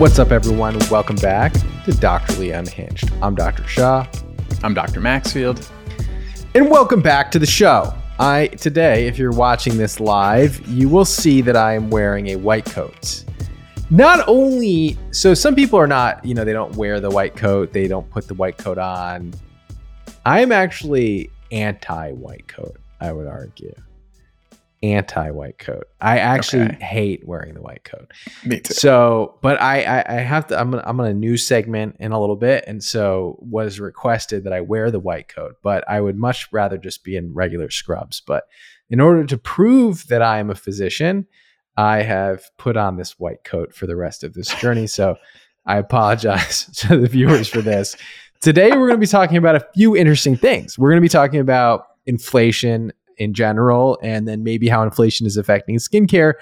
What's 0.00 0.18
up, 0.18 0.32
everyone? 0.32 0.78
Welcome 0.90 1.16
back 1.16 1.52
to 1.84 1.92
Doctorly 1.92 2.52
Unhinged. 2.52 3.12
I'm 3.20 3.34
Dr. 3.34 3.64
Shaw. 3.64 4.06
I'm 4.62 4.72
Dr. 4.72 4.98
Maxfield. 4.98 5.70
And 6.54 6.70
welcome 6.70 7.02
back 7.02 7.30
to 7.32 7.38
the 7.38 7.44
show. 7.44 7.92
I 8.18 8.46
today, 8.46 9.08
if 9.08 9.18
you're 9.18 9.30
watching 9.30 9.76
this 9.76 10.00
live, 10.00 10.66
you 10.66 10.88
will 10.88 11.04
see 11.04 11.42
that 11.42 11.54
I 11.54 11.74
am 11.74 11.90
wearing 11.90 12.28
a 12.28 12.36
white 12.36 12.64
coat. 12.64 13.26
Not 13.90 14.26
only 14.26 14.96
so 15.10 15.34
some 15.34 15.54
people 15.54 15.78
are 15.78 15.86
not, 15.86 16.24
you 16.24 16.32
know, 16.32 16.46
they 16.46 16.54
don't 16.54 16.74
wear 16.76 16.98
the 16.98 17.10
white 17.10 17.36
coat, 17.36 17.74
they 17.74 17.86
don't 17.86 18.08
put 18.08 18.26
the 18.26 18.32
white 18.32 18.56
coat 18.56 18.78
on. 18.78 19.34
I 20.24 20.40
am 20.40 20.50
actually 20.50 21.30
anti-white 21.52 22.48
coat, 22.48 22.78
I 23.02 23.12
would 23.12 23.26
argue 23.26 23.74
anti 24.82 25.30
white 25.30 25.58
coat. 25.58 25.84
I 26.00 26.18
actually 26.18 26.62
okay. 26.62 26.84
hate 26.84 27.26
wearing 27.26 27.54
the 27.54 27.60
white 27.60 27.84
coat. 27.84 28.10
Me 28.44 28.60
too. 28.60 28.72
So, 28.72 29.38
but 29.42 29.60
I, 29.60 29.82
I, 29.82 30.16
I 30.16 30.20
have 30.20 30.46
to. 30.48 30.58
I'm, 30.58 30.74
I'm 30.74 31.00
on 31.00 31.06
a 31.06 31.14
new 31.14 31.36
segment 31.36 31.96
in 32.00 32.12
a 32.12 32.20
little 32.20 32.36
bit, 32.36 32.64
and 32.66 32.82
so 32.82 33.38
was 33.40 33.80
requested 33.80 34.44
that 34.44 34.52
I 34.52 34.60
wear 34.60 34.90
the 34.90 35.00
white 35.00 35.28
coat. 35.28 35.56
But 35.62 35.88
I 35.88 36.00
would 36.00 36.16
much 36.16 36.48
rather 36.52 36.78
just 36.78 37.04
be 37.04 37.16
in 37.16 37.34
regular 37.34 37.70
scrubs. 37.70 38.20
But 38.20 38.44
in 38.88 39.00
order 39.00 39.24
to 39.24 39.38
prove 39.38 40.06
that 40.08 40.22
I 40.22 40.38
am 40.38 40.50
a 40.50 40.54
physician, 40.54 41.26
I 41.76 42.02
have 42.02 42.44
put 42.56 42.76
on 42.76 42.96
this 42.96 43.18
white 43.18 43.44
coat 43.44 43.74
for 43.74 43.86
the 43.86 43.96
rest 43.96 44.24
of 44.24 44.34
this 44.34 44.48
journey. 44.54 44.86
So, 44.86 45.16
I 45.66 45.76
apologize 45.76 46.64
to 46.76 46.96
the 46.96 47.08
viewers 47.08 47.48
for 47.48 47.60
this. 47.60 47.96
Today, 48.40 48.70
we're 48.70 48.88
going 48.88 48.92
to 48.92 48.98
be 48.98 49.06
talking 49.06 49.36
about 49.36 49.56
a 49.56 49.66
few 49.74 49.94
interesting 49.94 50.34
things. 50.34 50.78
We're 50.78 50.88
going 50.88 51.02
to 51.02 51.04
be 51.04 51.10
talking 51.10 51.40
about 51.40 51.84
inflation 52.06 52.90
in 53.20 53.34
general, 53.34 53.98
and 54.02 54.26
then 54.26 54.42
maybe 54.42 54.68
how 54.68 54.82
inflation 54.82 55.26
is 55.26 55.36
affecting 55.36 55.76
skincare. 55.76 56.34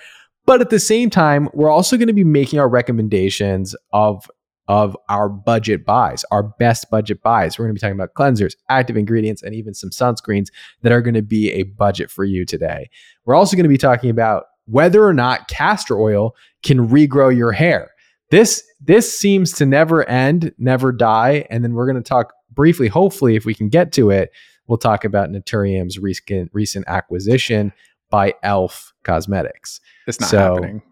But 0.47 0.63
at 0.63 0.71
the 0.71 0.79
same 0.79 1.11
time, 1.11 1.51
we're 1.53 1.71
also 1.71 1.99
going 1.99 2.07
to 2.07 2.15
be 2.15 2.25
making 2.25 2.59
our 2.59 2.69
recommendations 2.69 3.77
of 3.93 4.31
of 4.69 4.95
our 5.09 5.31
budget 5.31 5.87
buys, 5.87 6.25
our 6.31 6.43
best 6.43 6.91
budget 6.91 7.23
buys. 7.23 7.59
We're 7.59 7.65
going 7.65 7.75
to 7.75 7.81
be 7.81 7.81
talking 7.81 7.99
about 7.99 8.13
cleansers, 8.13 8.55
active 8.69 8.99
ingredients, 8.99 9.43
and 9.43 9.55
even 9.55 9.73
some 9.73 9.89
sunscreens 9.89 10.49
that 10.83 10.93
are 10.93 11.01
going 11.01 11.15
to 11.15 11.23
be 11.23 11.51
a 11.53 11.63
budget 11.63 12.11
for 12.11 12.25
you 12.25 12.45
today. 12.45 12.91
We're 13.25 13.35
also 13.35 13.57
going 13.57 13.65
to 13.65 13.71
be 13.71 13.79
talking 13.79 14.11
about 14.11 14.45
whether 14.67 15.03
or 15.03 15.15
not 15.15 15.49
castor 15.49 15.99
oil 15.99 16.37
can 16.63 16.87
regrow 16.87 17.35
your 17.35 17.53
hair. 17.53 17.91
This 18.31 18.63
this 18.81 19.19
seems 19.19 19.53
to 19.53 19.67
never 19.67 20.07
end, 20.09 20.53
never 20.59 20.93
die, 20.93 21.47
and 21.51 21.65
then 21.65 21.73
we're 21.73 21.91
going 21.91 22.03
to 22.03 22.09
talk 22.09 22.35
briefly, 22.51 22.89
hopefully, 22.89 23.37
if 23.37 23.45
we 23.45 23.55
can 23.55 23.69
get 23.69 23.93
to 23.93 24.11
it, 24.11 24.31
we'll 24.69 24.79
talk 24.79 25.05
about 25.05 25.31
Naturium's 25.31 25.99
recent, 25.99 26.51
recent 26.53 26.85
acquisition 26.87 27.73
by 28.11 28.35
Elf 28.43 28.93
Cosmetics. 29.03 29.81
It's 30.07 30.21
not 30.21 30.31
so, 30.31 30.39
happening. 30.39 30.83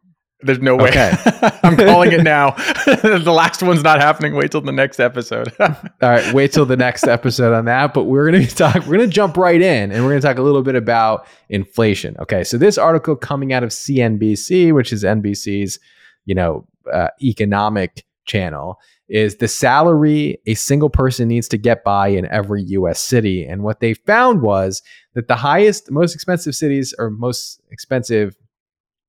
There's 0.41 0.59
no 0.59 0.77
way. 0.77 0.91
Okay. 0.91 1.13
I'm 1.63 1.77
calling 1.77 2.13
it 2.13 2.23
now. 2.23 2.51
the 2.87 3.33
last 3.35 3.63
one's 3.63 3.83
not 3.83 4.01
happening. 4.01 4.35
Wait 4.35 4.51
till 4.51 4.61
the 4.61 4.73
next 4.73 5.01
episode. 5.01 5.51
All 5.61 5.69
right, 6.03 6.35
wait 6.35 6.53
till 6.53 6.67
the 6.67 6.77
next 6.77 7.05
episode 7.05 7.55
on 7.55 7.65
that. 7.65 7.95
But 7.95 8.05
we're 8.05 8.27
gonna 8.27 8.41
be 8.41 8.47
talk. 8.47 8.87
We're 8.87 8.99
gonna 8.99 9.07
jump 9.07 9.39
right 9.39 9.61
in, 9.61 9.93
and 9.93 10.05
we're 10.05 10.11
gonna 10.11 10.21
talk 10.21 10.37
a 10.37 10.43
little 10.43 10.63
bit 10.63 10.75
about 10.75 11.27
inflation. 11.49 12.17
Okay, 12.21 12.45
so 12.45 12.59
this 12.59 12.77
article 12.77 13.17
coming 13.17 13.55
out 13.55 13.63
of 13.63 13.71
CNBC, 13.71 14.75
which 14.75 14.93
is 14.93 15.05
NBC's, 15.05 15.81
you 16.27 16.35
know, 16.35 16.67
uh, 16.93 17.09
economic 17.23 18.05
channel, 18.27 18.79
is 19.09 19.37
the 19.37 19.49
salary 19.49 20.39
a 20.47 20.55
single 20.55 20.91
person 20.91 21.29
needs 21.29 21.49
to 21.49 21.57
get 21.57 21.85
by 21.85 22.09
in 22.09 22.27
every 22.27 22.63
US 22.63 23.01
city. 23.01 23.45
And 23.45 23.63
what 23.63 23.81
they 23.81 23.95
found 23.95 24.43
was 24.43 24.83
that 25.15 25.29
the 25.29 25.37
highest, 25.37 25.91
most 25.91 26.15
expensive 26.15 26.55
cities 26.55 26.95
or 26.99 27.11
most 27.11 27.61
expensive 27.71 28.37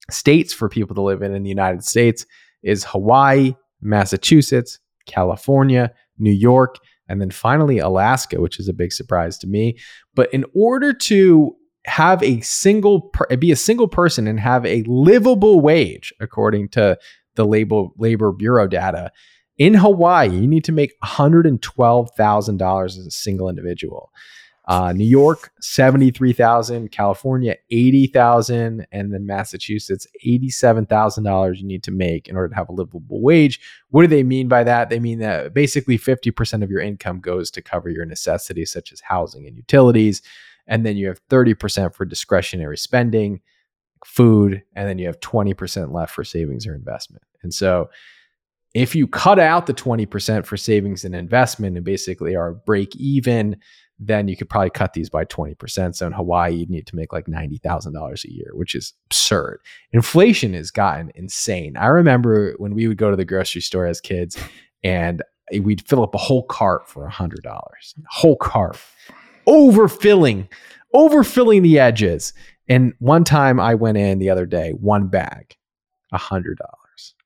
states 0.09 0.53
for 0.53 0.69
people 0.69 0.95
to 0.95 1.01
live 1.01 1.21
in 1.21 1.33
in 1.33 1.43
the 1.43 1.49
United 1.49 1.83
States 1.83 2.25
is 2.63 2.83
Hawaii, 2.85 3.55
Massachusetts, 3.81 4.79
California, 5.05 5.91
New 6.17 6.31
York, 6.31 6.77
and 7.09 7.21
then 7.21 7.31
finally 7.31 7.79
Alaska, 7.79 8.39
which 8.39 8.59
is 8.59 8.67
a 8.67 8.73
big 8.73 8.91
surprise 8.91 9.37
to 9.39 9.47
me. 9.47 9.77
But 10.13 10.33
in 10.33 10.45
order 10.53 10.93
to 10.93 11.55
have 11.85 12.21
a 12.21 12.41
single 12.41 13.11
be 13.39 13.51
a 13.51 13.55
single 13.55 13.87
person 13.87 14.27
and 14.27 14.39
have 14.39 14.65
a 14.65 14.83
livable 14.87 15.61
wage 15.61 16.13
according 16.19 16.67
to 16.69 16.97
the 17.35 17.45
labor 17.45 17.85
labor 17.97 18.33
bureau 18.33 18.67
data 18.67 19.09
in 19.57 19.73
Hawaii, 19.73 20.29
you 20.29 20.47
need 20.47 20.63
to 20.65 20.71
make 20.71 20.99
$112,000 21.01 22.85
as 22.85 22.97
a 22.97 23.11
single 23.11 23.49
individual. 23.49 24.11
Uh, 24.67 24.91
New 24.91 25.07
York, 25.07 25.51
73,000, 25.61 26.91
California, 26.91 27.55
80,000, 27.71 28.85
and 28.91 29.13
then 29.13 29.25
Massachusetts, 29.25 30.05
$87,000 30.25 31.57
you 31.57 31.65
need 31.65 31.83
to 31.83 31.91
make 31.91 32.27
in 32.27 32.35
order 32.35 32.49
to 32.49 32.55
have 32.55 32.67
a 32.67 32.73
livable 32.73 33.21
wage. 33.21 33.61
What 33.91 34.01
do 34.01 34.07
they 34.07 34.23
mean 34.23 34.49
by 34.49 34.65
that? 34.65 34.89
They 34.89 34.99
mean 34.99 35.19
that 35.19 35.53
basically 35.53 35.97
50% 35.97 36.63
of 36.63 36.69
your 36.69 36.81
income 36.81 37.21
goes 37.21 37.49
to 37.51 37.61
cover 37.61 37.87
your 37.89 38.03
necessities 38.03 38.73
such 38.73 38.91
as 38.91 38.99
housing 38.99 39.47
and 39.47 39.55
utilities. 39.55 40.21
And 40.67 40.85
then 40.85 40.97
you 40.97 41.07
have 41.07 41.25
30% 41.29 41.95
for 41.95 42.03
discretionary 42.03 42.77
spending, 42.77 43.39
food, 44.05 44.63
and 44.75 44.87
then 44.87 44.99
you 44.99 45.07
have 45.07 45.21
20% 45.21 45.93
left 45.93 46.13
for 46.13 46.25
savings 46.25 46.67
or 46.67 46.75
investment. 46.75 47.23
And 47.41 47.53
so 47.53 47.89
if 48.73 48.95
you 48.95 49.07
cut 49.07 49.39
out 49.39 49.65
the 49.65 49.73
20% 49.73 50.45
for 50.45 50.57
savings 50.57 51.03
and 51.03 51.15
investment 51.15 51.77
and 51.77 51.85
basically 51.85 52.35
are 52.35 52.53
break 52.53 52.95
even, 52.95 53.57
then 53.99 54.27
you 54.27 54.37
could 54.37 54.49
probably 54.49 54.69
cut 54.69 54.93
these 54.93 55.09
by 55.09 55.25
20%. 55.25 55.95
So 55.95 56.05
in 56.05 56.13
Hawaii, 56.13 56.53
you'd 56.53 56.69
need 56.69 56.87
to 56.87 56.95
make 56.95 57.11
like 57.11 57.25
$90,000 57.25 58.23
a 58.23 58.33
year, 58.33 58.51
which 58.53 58.75
is 58.75 58.93
absurd. 59.07 59.59
Inflation 59.91 60.53
has 60.53 60.69
gotten 60.69 61.11
insane. 61.15 61.75
I 61.77 61.87
remember 61.87 62.53
when 62.57 62.75
we 62.75 62.87
would 62.87 62.97
go 62.97 63.09
to 63.09 63.17
the 63.17 63.25
grocery 63.25 63.61
store 63.61 63.87
as 63.87 63.99
kids 63.99 64.37
and 64.83 65.23
we'd 65.61 65.87
fill 65.87 66.03
up 66.03 66.13
a 66.13 66.19
whole 66.19 66.43
cart 66.43 66.87
for 66.87 67.09
$100, 67.09 67.41
whole 68.09 68.37
cart, 68.37 68.77
overfilling, 69.47 70.47
overfilling 70.93 71.63
the 71.63 71.79
edges. 71.79 72.33
And 72.67 72.93
one 72.99 73.23
time 73.23 73.59
I 73.59 73.73
went 73.75 73.97
in 73.97 74.19
the 74.19 74.29
other 74.29 74.45
day, 74.45 74.71
one 74.71 75.07
bag, 75.07 75.55
$100, 76.13 76.53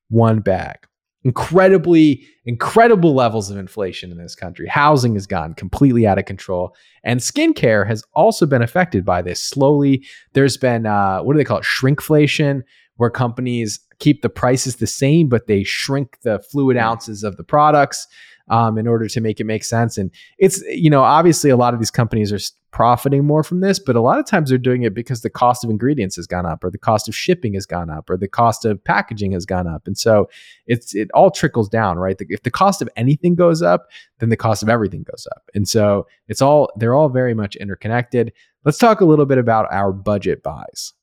one 0.09 0.39
bag 0.39 0.87
incredibly 1.23 2.25
incredible 2.45 3.13
levels 3.13 3.51
of 3.51 3.57
inflation 3.57 4.11
in 4.11 4.17
this 4.17 4.35
country. 4.35 4.67
Housing 4.67 5.13
has 5.13 5.27
gone 5.27 5.53
completely 5.53 6.07
out 6.07 6.17
of 6.17 6.25
control 6.25 6.75
and 7.03 7.19
skincare 7.19 7.85
has 7.87 8.03
also 8.13 8.45
been 8.45 8.61
affected 8.61 9.05
by 9.05 9.21
this. 9.21 9.43
Slowly 9.43 10.05
there's 10.33 10.57
been 10.57 10.85
uh, 10.85 11.21
what 11.21 11.33
do 11.33 11.37
they 11.37 11.43
call 11.43 11.59
it? 11.59 11.63
Shrinkflation 11.63 12.63
where 12.95 13.09
companies 13.09 13.79
keep 13.99 14.21
the 14.21 14.29
prices 14.29 14.77
the 14.77 14.87
same 14.87 15.29
but 15.29 15.47
they 15.47 15.63
shrink 15.63 16.17
the 16.23 16.39
fluid 16.39 16.77
ounces 16.77 17.23
of 17.23 17.37
the 17.37 17.43
products 17.43 18.07
um, 18.51 18.77
in 18.77 18.85
order 18.85 19.07
to 19.07 19.21
make 19.21 19.39
it 19.39 19.45
make 19.45 19.63
sense. 19.63 19.97
And 19.97 20.11
it's, 20.37 20.61
you 20.67 20.89
know, 20.89 21.01
obviously 21.01 21.49
a 21.49 21.55
lot 21.55 21.73
of 21.73 21.79
these 21.79 21.89
companies 21.89 22.31
are 22.33 22.39
profiting 22.71 23.25
more 23.25 23.43
from 23.43 23.61
this, 23.61 23.79
but 23.79 23.95
a 23.95 24.01
lot 24.01 24.19
of 24.19 24.25
times 24.25 24.49
they're 24.49 24.57
doing 24.57 24.83
it 24.83 24.93
because 24.93 25.21
the 25.21 25.29
cost 25.29 25.63
of 25.63 25.69
ingredients 25.69 26.17
has 26.17 26.27
gone 26.27 26.45
up 26.45 26.63
or 26.63 26.69
the 26.69 26.77
cost 26.77 27.07
of 27.07 27.15
shipping 27.15 27.53
has 27.53 27.65
gone 27.65 27.89
up 27.89 28.09
or 28.09 28.17
the 28.17 28.27
cost 28.27 28.65
of 28.65 28.83
packaging 28.83 29.31
has 29.31 29.45
gone 29.45 29.67
up. 29.67 29.87
And 29.87 29.97
so 29.97 30.29
it's, 30.67 30.93
it 30.93 31.09
all 31.13 31.31
trickles 31.31 31.69
down, 31.69 31.97
right? 31.97 32.15
If 32.19 32.43
the 32.43 32.51
cost 32.51 32.81
of 32.81 32.89
anything 32.97 33.35
goes 33.35 33.61
up, 33.61 33.87
then 34.19 34.29
the 34.29 34.37
cost 34.37 34.61
of 34.61 34.69
everything 34.69 35.03
goes 35.03 35.25
up. 35.31 35.49
And 35.55 35.67
so 35.67 36.05
it's 36.27 36.41
all, 36.41 36.69
they're 36.75 36.93
all 36.93 37.09
very 37.09 37.33
much 37.33 37.55
interconnected. 37.55 38.33
Let's 38.65 38.77
talk 38.77 38.99
a 38.99 39.05
little 39.05 39.25
bit 39.25 39.37
about 39.37 39.71
our 39.71 39.93
budget 39.93 40.43
buys. 40.43 40.93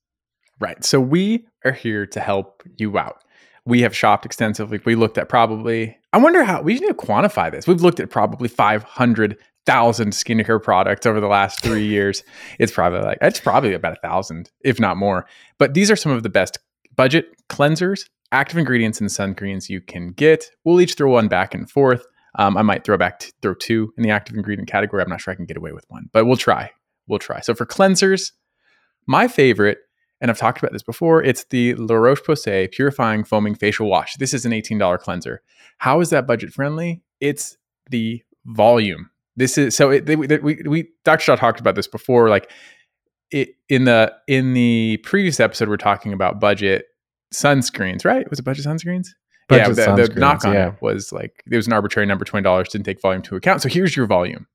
Right. 0.60 0.84
So 0.84 1.00
we 1.00 1.46
are 1.64 1.72
here 1.72 2.04
to 2.06 2.20
help 2.20 2.62
you 2.76 2.98
out 2.98 3.24
we 3.68 3.82
have 3.82 3.94
shopped 3.94 4.24
extensively. 4.24 4.80
We 4.86 4.94
looked 4.94 5.18
at 5.18 5.28
probably, 5.28 5.96
I 6.14 6.18
wonder 6.18 6.42
how 6.42 6.62
we 6.62 6.74
need 6.74 6.86
to 6.86 6.94
quantify 6.94 7.50
this. 7.50 7.66
We've 7.66 7.82
looked 7.82 8.00
at 8.00 8.08
probably 8.08 8.48
500,000 8.48 10.10
skincare 10.12 10.62
products 10.62 11.04
over 11.04 11.20
the 11.20 11.28
last 11.28 11.62
three 11.62 11.84
years. 11.86 12.24
It's 12.58 12.72
probably 12.72 13.00
like, 13.00 13.18
it's 13.20 13.40
probably 13.40 13.74
about 13.74 13.98
a 13.98 14.00
thousand, 14.00 14.50
if 14.62 14.80
not 14.80 14.96
more. 14.96 15.26
But 15.58 15.74
these 15.74 15.90
are 15.90 15.96
some 15.96 16.12
of 16.12 16.22
the 16.22 16.30
best 16.30 16.58
budget 16.96 17.26
cleansers, 17.50 18.08
active 18.32 18.56
ingredients, 18.56 19.02
and 19.02 19.10
sunscreens 19.10 19.68
you 19.68 19.82
can 19.82 20.12
get. 20.12 20.50
We'll 20.64 20.80
each 20.80 20.94
throw 20.94 21.10
one 21.10 21.28
back 21.28 21.54
and 21.54 21.70
forth. 21.70 22.06
Um, 22.38 22.56
I 22.56 22.62
might 22.62 22.84
throw 22.84 22.96
back, 22.96 23.20
t- 23.20 23.32
throw 23.42 23.52
two 23.52 23.92
in 23.98 24.02
the 24.02 24.10
active 24.10 24.34
ingredient 24.34 24.70
category. 24.70 25.02
I'm 25.02 25.10
not 25.10 25.20
sure 25.20 25.32
I 25.32 25.36
can 25.36 25.44
get 25.44 25.58
away 25.58 25.72
with 25.72 25.84
one, 25.88 26.08
but 26.12 26.24
we'll 26.24 26.36
try. 26.38 26.70
We'll 27.06 27.18
try. 27.18 27.40
So 27.40 27.54
for 27.54 27.66
cleansers, 27.66 28.32
my 29.06 29.28
favorite 29.28 29.78
and 30.20 30.30
I've 30.30 30.38
talked 30.38 30.58
about 30.58 30.72
this 30.72 30.82
before. 30.82 31.22
It's 31.22 31.44
the 31.44 31.74
La 31.74 31.94
Roche 31.94 32.22
Posay 32.22 32.70
Purifying 32.70 33.24
Foaming 33.24 33.54
Facial 33.54 33.88
Wash. 33.88 34.16
This 34.16 34.34
is 34.34 34.44
an 34.44 34.52
$18 34.52 34.98
cleanser. 35.00 35.42
How 35.78 36.00
is 36.00 36.10
that 36.10 36.26
budget 36.26 36.52
friendly? 36.52 37.02
It's 37.20 37.56
the 37.90 38.22
volume. 38.46 39.10
This 39.36 39.56
is 39.56 39.76
so 39.76 39.90
it, 39.90 40.06
they, 40.06 40.16
we, 40.16 40.26
we 40.66 40.88
Dr. 41.04 41.22
Shaw 41.22 41.36
talked 41.36 41.60
about 41.60 41.76
this 41.76 41.86
before. 41.86 42.28
Like 42.28 42.50
it, 43.30 43.50
in 43.68 43.84
the 43.84 44.12
in 44.26 44.52
the 44.52 44.98
previous 45.04 45.38
episode, 45.38 45.68
we're 45.68 45.76
talking 45.76 46.12
about 46.12 46.40
budget 46.40 46.86
sunscreens, 47.32 48.04
right? 48.04 48.28
Was 48.28 48.40
it 48.40 48.44
budget 48.44 48.64
sunscreens? 48.66 49.08
Budget 49.48 49.78
yeah, 49.78 49.94
the, 49.94 50.08
the 50.08 50.20
knock 50.20 50.44
on 50.44 50.54
yeah. 50.54 50.68
it 50.70 50.82
was 50.82 51.12
like 51.12 51.44
it 51.48 51.54
was 51.54 51.68
an 51.68 51.72
arbitrary 51.72 52.06
number, 52.06 52.24
twenty 52.24 52.42
dollars, 52.42 52.68
didn't 52.68 52.84
take 52.84 53.00
volume 53.00 53.22
to 53.22 53.36
account. 53.36 53.62
So 53.62 53.68
here's 53.68 53.96
your 53.96 54.06
volume. 54.06 54.48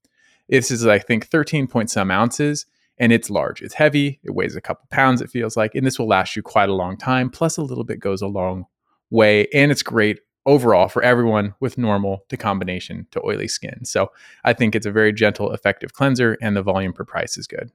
This 0.49 0.69
is 0.69 0.85
I 0.85 0.99
think 0.99 1.27
thirteen 1.27 1.65
point 1.65 1.89
some 1.89 2.11
ounces 2.11 2.65
and 2.97 3.11
it's 3.11 3.29
large. 3.29 3.61
It's 3.61 3.73
heavy. 3.73 4.19
It 4.23 4.35
weighs 4.35 4.55
a 4.55 4.61
couple 4.61 4.87
pounds, 4.91 5.21
it 5.21 5.29
feels 5.29 5.57
like, 5.57 5.75
and 5.75 5.85
this 5.85 5.97
will 5.97 6.07
last 6.07 6.35
you 6.35 6.43
quite 6.43 6.69
a 6.69 6.73
long 6.73 6.97
time. 6.97 7.29
Plus, 7.29 7.57
a 7.57 7.63
little 7.63 7.83
bit 7.83 7.99
goes 7.99 8.21
a 8.21 8.27
long 8.27 8.65
way, 9.09 9.47
and 9.53 9.71
it's 9.71 9.83
great 9.83 10.19
overall 10.45 10.89
for 10.89 11.01
everyone 11.01 11.55
with 11.59 11.77
normal 11.77 12.25
to 12.27 12.35
combination 12.35 13.07
to 13.11 13.21
oily 13.25 13.47
skin. 13.47 13.85
So 13.85 14.11
I 14.43 14.53
think 14.53 14.75
it's 14.75 14.85
a 14.85 14.91
very 14.91 15.13
gentle, 15.13 15.53
effective 15.53 15.93
cleanser, 15.93 16.37
and 16.41 16.55
the 16.55 16.61
volume 16.61 16.93
per 16.93 17.05
price 17.05 17.37
is 17.37 17.47
good. 17.47 17.71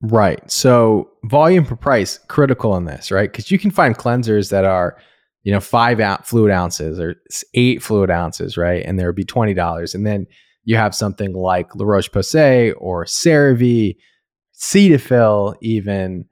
Right. 0.00 0.48
So 0.48 1.10
volume 1.24 1.64
per 1.64 1.74
price 1.74 2.20
critical 2.28 2.76
in 2.76 2.84
this, 2.84 3.10
right? 3.10 3.30
Because 3.30 3.50
you 3.50 3.58
can 3.58 3.72
find 3.72 3.98
cleansers 3.98 4.50
that 4.50 4.64
are, 4.64 4.96
you 5.42 5.52
know, 5.52 5.58
five 5.58 5.98
out 5.98 6.24
fluid 6.24 6.52
ounces 6.52 7.00
or 7.00 7.16
eight 7.54 7.82
fluid 7.82 8.10
ounces, 8.10 8.56
right? 8.56 8.84
And 8.84 8.96
there 8.96 9.08
would 9.08 9.16
be 9.16 9.24
twenty 9.24 9.54
dollars, 9.54 9.96
and 9.96 10.06
then 10.06 10.28
you 10.68 10.76
have 10.76 10.94
something 10.94 11.32
like 11.32 11.74
La 11.74 11.86
Roche 11.86 12.10
Posay 12.10 12.74
or 12.76 13.06
CeraVe, 13.06 13.96
Cetaphil, 14.54 15.54
even 15.62 16.26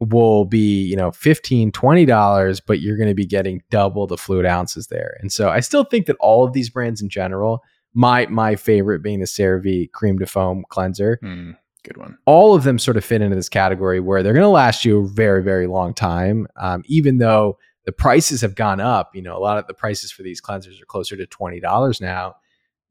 will 0.00 0.44
be 0.44 0.82
you 0.82 0.96
know 0.96 1.10
$15, 1.10 1.72
20 1.72 2.04
dollars 2.04 2.60
but 2.60 2.80
you're 2.80 2.96
going 2.96 3.08
to 3.08 3.14
be 3.14 3.24
getting 3.24 3.62
double 3.70 4.06
the 4.06 4.18
fluid 4.18 4.44
ounces 4.44 4.88
there. 4.88 5.16
And 5.20 5.32
so 5.32 5.48
i 5.48 5.60
still 5.60 5.84
think 5.84 6.06
that 6.06 6.16
all 6.20 6.44
of 6.44 6.52
these 6.52 6.68
brands 6.68 7.00
in 7.00 7.08
general 7.08 7.62
my 7.94 8.26
my 8.26 8.56
favorite 8.56 9.02
being 9.02 9.20
the 9.20 9.26
CeraVe 9.26 9.90
cream 9.92 10.18
to 10.18 10.26
foam 10.26 10.64
cleanser 10.68 11.18
Mm, 11.22 11.56
good 11.84 11.96
one. 11.96 12.18
all 12.26 12.54
of 12.54 12.64
them 12.64 12.78
sort 12.78 12.96
of 12.98 13.04
fit 13.04 13.22
into 13.22 13.36
this 13.36 13.48
category 13.48 14.00
where 14.00 14.22
they're 14.22 14.34
going 14.34 14.42
to 14.42 14.48
last 14.48 14.84
you 14.84 15.04
a 15.04 15.08
very 15.08 15.42
very 15.42 15.68
long 15.68 15.94
time 15.94 16.46
um, 16.60 16.82
even 16.86 17.18
though 17.18 17.56
the 17.86 17.92
prices 17.92 18.40
have 18.40 18.54
gone 18.56 18.80
up. 18.80 19.14
You 19.14 19.22
know 19.22 19.36
a 19.36 19.42
lot 19.48 19.58
of 19.58 19.66
the 19.68 19.74
prices 19.74 20.10
for 20.10 20.22
these 20.22 20.40
cleansers 20.40 20.82
are 20.82 20.86
closer 20.86 21.16
to 21.16 21.26
$20 21.26 22.00
now 22.00 22.34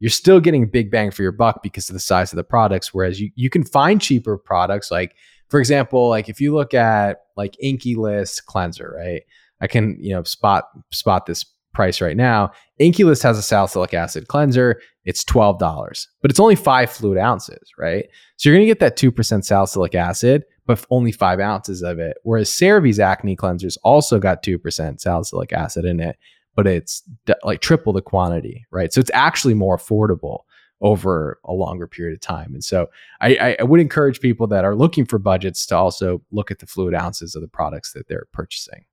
you're 0.03 0.09
still 0.09 0.41
getting 0.41 0.67
big 0.67 0.91
bang 0.91 1.11
for 1.11 1.23
your 1.23 1.31
buck 1.31 1.63
because 1.63 1.87
of 1.87 1.93
the 1.93 1.99
size 1.99 2.33
of 2.33 2.35
the 2.35 2.43
products 2.43 2.93
whereas 2.93 3.21
you, 3.21 3.31
you 3.35 3.49
can 3.49 3.63
find 3.63 4.01
cheaper 4.01 4.37
products. 4.37 4.91
Like 4.91 5.15
for 5.47 5.61
example 5.61 6.09
like 6.09 6.27
if 6.27 6.41
you 6.41 6.53
look 6.53 6.73
at 6.73 7.21
like 7.37 7.55
Inkey 7.63 7.95
List 7.95 8.45
cleanser 8.45 8.93
right? 8.97 9.21
I 9.61 9.67
can 9.67 9.95
you 10.01 10.13
know 10.13 10.23
spot 10.23 10.65
spot 10.91 11.25
this 11.25 11.45
price 11.73 12.01
right 12.01 12.17
now. 12.17 12.51
Inkey 12.81 13.05
List 13.05 13.23
has 13.23 13.37
a 13.37 13.41
salicylic 13.41 13.93
acid 13.93 14.27
cleanser. 14.27 14.81
It's 15.05 15.23
$12 15.23 16.07
but 16.21 16.29
it's 16.29 16.39
only 16.39 16.57
five 16.57 16.91
fluid 16.91 17.17
ounces 17.17 17.71
right? 17.77 18.05
So 18.35 18.49
you're 18.49 18.59
to 18.59 18.65
get 18.65 18.81
that 18.81 18.97
2% 18.97 19.45
salicylic 19.45 19.95
acid, 19.95 20.43
but 20.65 20.85
only 20.89 21.13
five 21.13 21.39
ounces 21.39 21.81
of 21.81 21.99
it. 21.99 22.17
Whereas 22.23 22.49
CeraVe's 22.49 22.99
acne 22.99 23.37
cleansers 23.37 23.77
also 23.85 24.19
got 24.19 24.43
2% 24.43 24.99
salicylic 24.99 25.53
acid 25.53 25.85
in 25.85 26.01
it, 26.01 26.17
but 26.55 26.67
it's 26.67 27.03
like 27.43 27.61
triple 27.61 27.93
the 27.93 28.01
quantity, 28.01 28.65
right? 28.71 28.93
So 28.93 28.99
it's 28.99 29.11
actually 29.13 29.53
more 29.53 29.77
affordable 29.77 30.41
over 30.81 31.39
a 31.45 31.53
longer 31.53 31.87
period 31.87 32.13
of 32.13 32.19
time. 32.19 32.53
And 32.53 32.63
so 32.63 32.89
I, 33.21 33.55
I, 33.59 33.63
would 33.63 33.79
encourage 33.79 34.19
people 34.19 34.47
that 34.47 34.65
are 34.65 34.75
looking 34.75 35.05
for 35.05 35.17
budgets 35.17 35.65
to 35.67 35.77
also 35.77 36.21
look 36.31 36.51
at 36.51 36.59
the 36.59 36.67
fluid 36.67 36.93
ounces 36.93 37.35
of 37.35 37.41
the 37.41 37.47
products 37.47 37.93
that 37.93 38.09
they're 38.09 38.25
purchasing. 38.33 38.83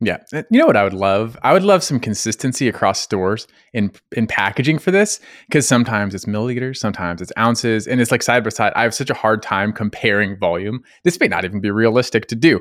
Yeah. 0.00 0.18
You 0.32 0.58
know 0.58 0.66
what 0.66 0.76
I 0.76 0.84
would 0.84 0.92
love? 0.92 1.38
I 1.42 1.54
would 1.54 1.62
love 1.62 1.82
some 1.82 1.98
consistency 1.98 2.68
across 2.68 3.00
stores 3.00 3.46
in 3.72 3.92
in 4.12 4.26
packaging 4.26 4.78
for 4.78 4.90
this 4.90 5.20
because 5.48 5.66
sometimes 5.66 6.14
it's 6.14 6.26
milliliters, 6.26 6.76
sometimes 6.76 7.22
it's 7.22 7.32
ounces, 7.38 7.86
and 7.86 7.98
it's 7.98 8.10
like 8.10 8.22
side 8.22 8.44
by 8.44 8.50
side. 8.50 8.74
I 8.76 8.82
have 8.82 8.92
such 8.92 9.08
a 9.08 9.14
hard 9.14 9.42
time 9.42 9.72
comparing 9.72 10.38
volume. 10.38 10.82
This 11.04 11.18
may 11.18 11.28
not 11.28 11.46
even 11.46 11.60
be 11.60 11.70
realistic 11.70 12.26
to 12.26 12.36
do. 12.36 12.60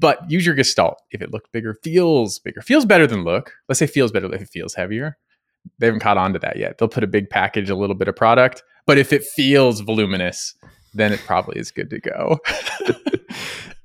But 0.00 0.30
use 0.30 0.46
your 0.46 0.54
gestalt. 0.54 1.00
If 1.10 1.22
it 1.22 1.30
looked 1.30 1.52
bigger, 1.52 1.74
feels 1.74 2.38
bigger, 2.38 2.62
feels 2.62 2.84
better 2.84 3.06
than 3.06 3.22
look. 3.22 3.52
Let's 3.68 3.78
say 3.78 3.86
feels 3.86 4.10
better 4.10 4.34
if 4.34 4.40
it 4.42 4.48
feels 4.48 4.74
heavier. 4.74 5.16
They 5.78 5.86
haven't 5.86 6.00
caught 6.00 6.16
on 6.16 6.32
to 6.32 6.38
that 6.38 6.56
yet. 6.56 6.78
They'll 6.78 6.88
put 6.88 7.04
a 7.04 7.06
big 7.06 7.28
package, 7.28 7.68
a 7.68 7.76
little 7.76 7.94
bit 7.94 8.08
of 8.08 8.16
product. 8.16 8.62
But 8.86 8.96
if 8.98 9.12
it 9.12 9.24
feels 9.24 9.80
voluminous, 9.80 10.54
then 10.94 11.12
it 11.12 11.20
probably 11.26 11.58
is 11.58 11.70
good 11.70 11.90
to 11.90 12.00
go. 12.00 12.38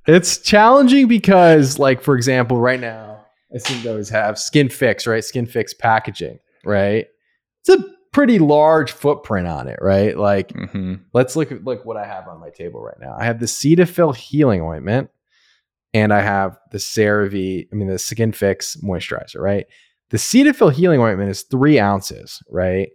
It's 0.07 0.37
challenging 0.37 1.07
because, 1.07 1.79
like, 1.79 2.01
for 2.01 2.15
example, 2.15 2.59
right 2.59 2.79
now, 2.79 3.25
I 3.53 3.57
think 3.57 3.83
those 3.83 4.07
have 4.09 4.37
Skin 4.37 4.69
Fix, 4.69 5.07
right? 5.07 5.23
Skin 5.23 5.47
Fix 5.47 5.73
packaging, 5.73 6.37
right? 6.63 7.07
It's 7.61 7.69
a 7.69 7.83
pretty 8.11 8.37
large 8.37 8.91
footprint 8.91 9.47
on 9.47 9.67
it, 9.67 9.79
right? 9.81 10.15
Like, 10.15 10.51
hmm 10.51 10.95
let's 11.13 11.35
look 11.35 11.51
at 11.51 11.63
like 11.63 11.85
what 11.85 11.97
I 11.97 12.05
have 12.05 12.27
on 12.27 12.39
my 12.39 12.51
table 12.51 12.81
right 12.81 12.99
now. 12.99 13.15
I 13.17 13.25
have 13.25 13.39
the 13.39 13.47
Cetaphil 13.47 14.15
healing 14.15 14.61
ointment, 14.61 15.09
and 15.95 16.13
I 16.13 16.19
have 16.19 16.57
the 16.71 16.77
CeraVe, 16.77 17.69
I 17.71 17.75
mean 17.75 17.87
the 17.87 17.97
Skin 17.97 18.33
Fix 18.33 18.75
moisturizer, 18.83 19.39
right? 19.39 19.65
The 20.09 20.17
Cetaphil 20.17 20.73
healing 20.73 20.99
ointment 20.99 21.29
is 21.31 21.43
three 21.43 21.79
ounces, 21.79 22.43
right? 22.49 22.89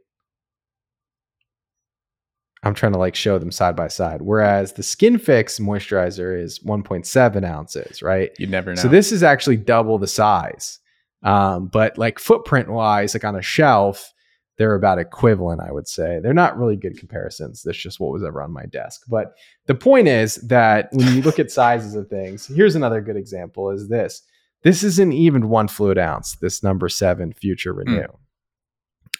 I'm 2.62 2.74
trying 2.74 2.92
to 2.92 2.98
like 2.98 3.14
show 3.14 3.38
them 3.38 3.50
side 3.50 3.74
by 3.74 3.88
side. 3.88 4.20
Whereas 4.20 4.74
the 4.74 4.82
Skin 4.82 5.16
Fix 5.16 5.58
moisturizer 5.58 6.38
is 6.38 6.58
1.7 6.58 7.42
ounces, 7.42 8.02
right? 8.02 8.32
You 8.38 8.46
never 8.46 8.74
know. 8.74 8.82
So 8.82 8.88
this 8.88 9.12
is 9.12 9.22
actually 9.22 9.56
double 9.56 9.96
the 9.96 10.06
size. 10.06 10.78
Um, 11.22 11.68
but 11.68 11.96
like 11.96 12.18
footprint 12.18 12.68
wise, 12.68 13.14
like 13.14 13.24
on 13.24 13.34
a 13.34 13.40
shelf, 13.40 14.12
they're 14.60 14.74
about 14.74 14.98
equivalent, 14.98 15.62
I 15.66 15.72
would 15.72 15.88
say. 15.88 16.20
They're 16.22 16.34
not 16.34 16.58
really 16.58 16.76
good 16.76 16.98
comparisons. 16.98 17.62
That's 17.62 17.78
just 17.78 17.98
what 17.98 18.12
was 18.12 18.22
ever 18.22 18.42
on 18.42 18.52
my 18.52 18.66
desk. 18.66 19.04
But 19.08 19.32
the 19.64 19.74
point 19.74 20.06
is 20.06 20.34
that 20.48 20.90
when 20.92 21.14
you 21.14 21.22
look 21.22 21.38
at 21.38 21.50
sizes 21.60 21.94
of 21.94 22.08
things, 22.08 22.46
here's 22.46 22.74
another 22.74 23.00
good 23.00 23.16
example 23.16 23.70
is 23.70 23.88
this. 23.88 24.20
This 24.62 24.82
isn't 24.84 25.14
even 25.14 25.48
one 25.48 25.66
fluid 25.66 25.96
ounce, 25.96 26.36
this 26.42 26.62
number 26.62 26.90
seven 26.90 27.32
future 27.32 27.72
renew. 27.72 28.04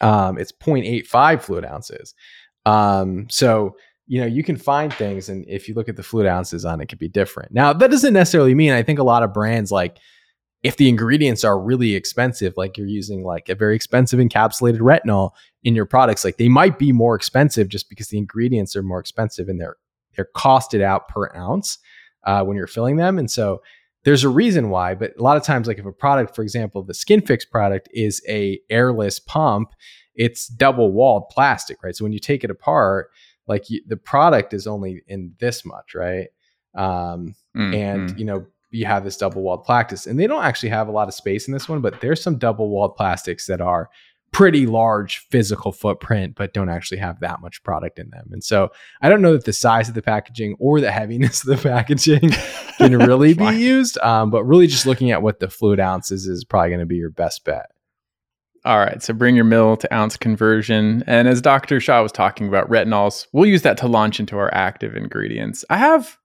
Um, 0.03 0.37
it's 0.37 0.53
0.85 0.53 1.41
fluid 1.41 1.65
ounces. 1.65 2.15
Um, 2.67 3.27
so 3.31 3.77
you 4.07 4.21
know, 4.21 4.27
you 4.27 4.43
can 4.43 4.57
find 4.57 4.93
things, 4.93 5.31
and 5.31 5.47
if 5.49 5.69
you 5.69 5.75
look 5.75 5.89
at 5.89 5.97
the 5.97 6.03
fluid 6.03 6.27
ounces 6.27 6.67
on 6.67 6.83
it, 6.83 6.87
could 6.87 6.99
be 6.99 7.09
different. 7.09 7.53
Now, 7.53 7.73
that 7.73 7.91
doesn't 7.91 8.13
necessarily 8.13 8.55
mean 8.55 8.73
I 8.73 8.83
think 8.83 8.99
a 8.99 9.05
lot 9.05 9.23
of 9.23 9.33
brands 9.33 9.71
like 9.71 9.97
if 10.62 10.77
the 10.77 10.89
ingredients 10.89 11.43
are 11.45 11.59
really 11.59 11.95
expensive, 11.95 12.55
like 12.57 12.77
you're 12.77 12.87
using 12.87 13.25
like 13.25 13.49
a 13.49 13.55
very 13.55 13.75
expensive 13.75 14.21
encapsulated 14.21 14.81
retinol 14.81 15.31
in 15.62 15.75
your 15.75 15.87
products, 15.87 16.25
like 16.25 16.37
they 16.37 16.49
might 16.49 16.79
be 16.79 16.93
more 16.93 17.15
expensive 17.15 17.69
just 17.69 17.89
because 17.89 18.09
the 18.09 18.19
ingredients 18.19 18.77
are 18.77 18.83
more 18.83 19.01
expensive 19.01 19.49
and 19.49 19.61
they're 19.61 19.77
they're 20.17 20.29
costed 20.37 20.83
out 20.83 21.09
per 21.09 21.35
ounce 21.35 21.79
uh, 22.25 22.43
when 22.45 22.57
you're 22.57 22.67
filling 22.67 22.97
them, 22.97 23.19
and 23.19 23.31
so 23.31 23.62
there's 24.05 24.25
a 24.25 24.29
reason 24.29 24.71
why. 24.71 24.95
But 24.95 25.12
a 25.19 25.23
lot 25.23 25.37
of 25.37 25.45
times, 25.45 25.69
like 25.69 25.79
if 25.79 25.87
a 25.87 25.93
product, 25.93 26.35
for 26.35 26.43
example, 26.43 26.83
the 26.83 26.95
Skin 26.95 27.21
Fix 27.21 27.45
product 27.45 27.89
is 27.93 28.23
a 28.29 28.59
airless 28.69 29.19
pump, 29.19 29.73
it's 30.15 30.49
double 30.49 30.93
walled 30.93 31.29
plastic, 31.31 31.83
right? 31.83 31.95
So 31.95 32.05
when 32.05 32.12
you 32.12 32.19
take 32.19 32.45
it 32.45 32.51
apart, 32.51 33.11
like 33.47 33.71
you, 33.71 33.81
the 33.87 33.97
product 33.97 34.53
is 34.53 34.67
only 34.67 35.03
in 35.07 35.35
this 35.39 35.65
much, 35.65 35.95
right? 35.95 36.29
Um, 36.75 37.35
Mm, 37.57 37.75
and 37.75 38.19
you 38.19 38.25
know 38.25 38.47
you 38.71 38.87
have 38.87 39.05
this 39.05 39.17
double 39.17 39.43
walled 39.43 39.65
plastics 39.65 40.07
and 40.07 40.19
they 40.19 40.27
don't 40.27 40.45
actually 40.45 40.69
have 40.69 40.89
a 40.89 40.93
lot 40.93 41.09
of 41.09 41.15
space 41.15 41.47
in 41.47 41.53
this 41.53 41.69
one 41.69 41.81
but 41.81 42.00
there's 42.00 42.23
some 42.23 42.39
double 42.39 42.69
walled 42.69 42.97
plastics 42.97 43.47
that 43.47 43.61
are 43.61 43.91
pretty 44.33 44.65
large 44.65 45.27
physical 45.31 45.73
footprint 45.73 46.35
but 46.37 46.55
don't 46.55 46.69
actually 46.69 46.99
have 46.99 47.19
that 47.19 47.41
much 47.41 47.62
product 47.65 47.99
in 47.99 48.09
them 48.11 48.29
and 48.31 48.45
so 48.45 48.71
i 49.03 49.09
don't 49.09 49.23
know 49.23 49.33
that 49.33 49.45
the 49.45 49.53
size 49.53 49.89
of 49.89 49.95
the 49.95 50.03
packaging 50.03 50.55
or 50.61 50.81
the 50.81 50.91
heaviness 51.00 51.43
of 51.43 51.57
the 51.57 51.69
packaging 51.69 52.31
can 52.79 52.97
really 52.97 53.35
be 53.35 53.57
used 53.57 53.99
um, 53.99 54.31
but 54.31 54.45
really 54.45 54.69
just 54.69 54.87
looking 54.87 55.11
at 55.11 55.23
what 55.23 55.41
the 55.41 55.50
fluid 55.50 55.81
ounces 55.81 56.27
is 56.27 56.45
probably 56.45 56.71
going 56.71 56.81
to 56.81 56.87
be 56.87 56.97
your 56.97 57.11
best 57.11 57.45
bet 57.45 57.67
All 58.65 58.79
right, 58.79 59.03
so 59.03 59.15
bring 59.15 59.35
your 59.35 59.47
mill 59.47 59.79
to 59.79 59.93
ounce 59.95 60.19
conversion. 60.19 61.03
And 61.07 61.27
as 61.27 61.41
Dr. 61.41 61.81
Shaw 61.81 62.03
was 62.03 62.12
talking 62.12 62.47
about 62.47 62.69
retinols, 62.69 63.27
we'll 63.33 63.47
use 63.47 63.62
that 63.62 63.79
to 63.79 63.89
launch 63.89 64.21
into 64.21 64.37
our 64.37 64.53
active 64.53 64.95
ingredients. 64.95 65.65
I 65.71 65.79
have, 65.79 66.19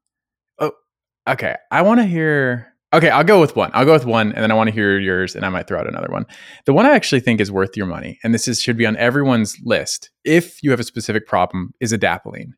okay, 1.27 1.55
I 1.72 1.82
want 1.82 2.00
to 2.00 2.05
hear. 2.05 2.74
Okay, 2.94 3.10
I'll 3.10 3.24
go 3.24 3.41
with 3.41 3.55
one. 3.55 3.72
I'll 3.74 3.86
go 3.86 3.94
with 3.94 4.05
one, 4.05 4.32
and 4.34 4.41
then 4.41 4.51
I 4.51 4.53
want 4.53 4.70
to 4.70 4.74
hear 4.74 4.98
yours, 5.00 5.36
and 5.36 5.46
I 5.46 5.50
might 5.50 5.67
throw 5.67 5.79
out 5.79 5.88
another 5.88 6.08
one. 6.10 6.25
The 6.65 6.74
one 6.74 6.86
I 6.86 6.96
actually 6.96 7.20
think 7.20 7.41
is 7.41 7.51
worth 7.51 7.75
your 7.75 7.88
money, 7.88 8.20
and 8.24 8.34
this 8.34 8.48
is 8.48 8.62
should 8.62 8.77
be 8.77 8.86
on 8.86 8.96
everyone's 8.98 9.58
list 9.63 10.12
if 10.24 10.63
you 10.63 10.72
have 10.72 10.79
a 10.79 10.84
specific 10.84 11.27
problem, 11.27 11.74
is 11.79 11.91
adapalene. 11.91 12.51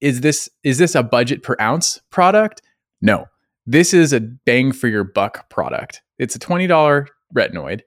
Is 0.00 0.20
this 0.20 0.50
is 0.62 0.78
this 0.78 0.94
a 0.94 1.02
budget 1.02 1.42
per 1.42 1.56
ounce 1.60 2.00
product? 2.10 2.60
No, 3.00 3.26
this 3.66 3.94
is 3.94 4.12
a 4.12 4.20
bang 4.20 4.72
for 4.72 4.88
your 4.88 5.04
buck 5.04 5.48
product. 5.48 6.02
It's 6.18 6.34
a 6.34 6.40
twenty 6.40 6.66
dollar 6.66 7.08
retinoid, 7.34 7.80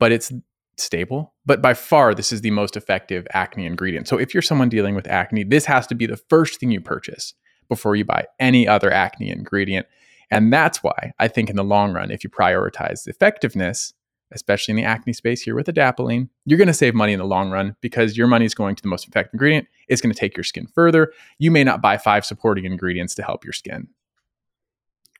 but 0.00 0.10
it's 0.10 0.32
stable. 0.76 1.34
But 1.46 1.62
by 1.62 1.74
far, 1.74 2.14
this 2.14 2.32
is 2.32 2.40
the 2.40 2.50
most 2.50 2.76
effective 2.76 3.26
acne 3.32 3.66
ingredient. 3.66 4.08
So 4.08 4.18
if 4.18 4.34
you're 4.34 4.42
someone 4.42 4.68
dealing 4.68 4.94
with 4.94 5.06
acne, 5.06 5.44
this 5.44 5.66
has 5.66 5.86
to 5.88 5.94
be 5.94 6.06
the 6.06 6.16
first 6.16 6.58
thing 6.58 6.70
you 6.70 6.80
purchase 6.80 7.34
before 7.68 7.96
you 7.96 8.04
buy 8.04 8.26
any 8.38 8.66
other 8.66 8.92
acne 8.92 9.30
ingredient. 9.30 9.86
And 10.30 10.52
that's 10.52 10.82
why 10.82 11.12
I 11.18 11.28
think 11.28 11.48
in 11.50 11.56
the 11.56 11.64
long 11.64 11.92
run, 11.92 12.10
if 12.10 12.22
you 12.22 12.30
prioritize 12.30 13.06
effectiveness, 13.06 13.94
especially 14.32 14.72
in 14.72 14.76
the 14.76 14.84
acne 14.84 15.12
space 15.12 15.40
here 15.40 15.54
with 15.54 15.66
adapalene, 15.66 16.28
you're 16.44 16.58
going 16.58 16.68
to 16.68 16.74
save 16.74 16.94
money 16.94 17.12
in 17.12 17.18
the 17.18 17.24
long 17.24 17.50
run 17.50 17.76
because 17.80 18.16
your 18.16 18.26
money 18.26 18.44
is 18.44 18.54
going 18.54 18.76
to 18.76 18.82
the 18.82 18.88
most 18.88 19.08
effective 19.08 19.34
ingredient. 19.34 19.66
It's 19.88 20.02
going 20.02 20.12
to 20.12 20.18
take 20.18 20.36
your 20.36 20.44
skin 20.44 20.66
further. 20.66 21.12
You 21.38 21.50
may 21.50 21.64
not 21.64 21.80
buy 21.80 21.96
five 21.96 22.26
supporting 22.26 22.64
ingredients 22.64 23.14
to 23.16 23.22
help 23.22 23.44
your 23.44 23.54
skin. 23.54 23.88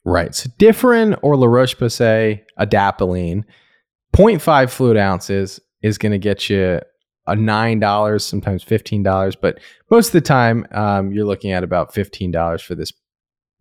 Right. 0.05 0.35
So 0.35 0.50
Differin 0.59 1.19
or 1.23 1.37
La 1.37 1.47
Roche 1.47 1.76
Posay 1.76 2.43
adapalene, 2.59 3.45
0.5 4.14 4.71
fluid 4.71 4.97
ounces 4.97 5.61
is 5.83 5.99
going 5.99 6.12
to 6.12 6.19
get 6.19 6.49
you 6.49 6.81
a 7.29 7.37
nine 7.37 7.79
dollars, 7.81 8.25
sometimes 8.25 8.63
fifteen 8.63 9.03
dollars, 9.03 9.37
but 9.37 9.59
most 9.91 10.09
of 10.09 10.13
the 10.13 10.21
time 10.21 10.67
um, 10.73 11.13
you're 11.13 11.25
looking 11.27 11.53
at 11.53 11.63
about 11.65 11.95
fifteen 11.95 12.31
dollars 12.31 12.63
for 12.63 12.75
this 12.75 12.93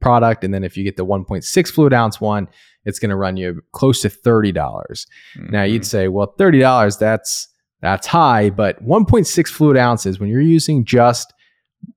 product. 0.02 0.44
And 0.44 0.54
then 0.54 0.64
if 0.64 0.78
you 0.78 0.84
get 0.84 0.96
the 0.96 1.04
1.6 1.06 1.72
fluid 1.72 1.92
ounce 1.92 2.22
one, 2.22 2.48
it's 2.86 3.00
going 3.00 3.10
to 3.10 3.16
run 3.16 3.36
you 3.36 3.62
close 3.72 4.00
to 4.04 4.10
30. 4.10 4.52
dollars 4.52 5.08
Now 5.50 5.64
you'd 5.64 5.82
Mhm. 5.82 5.86
say, 5.86 6.08
well, 6.08 6.36
$30, 6.38 7.00
that's 7.00 7.48
that's 7.82 8.06
high, 8.08 8.52
but 8.52 8.80
1.6 8.84 9.48
fluid 9.52 9.76
ounces 9.78 10.20
when 10.20 10.30
you're 10.30 10.40
using 10.42 10.86
just 10.86 11.34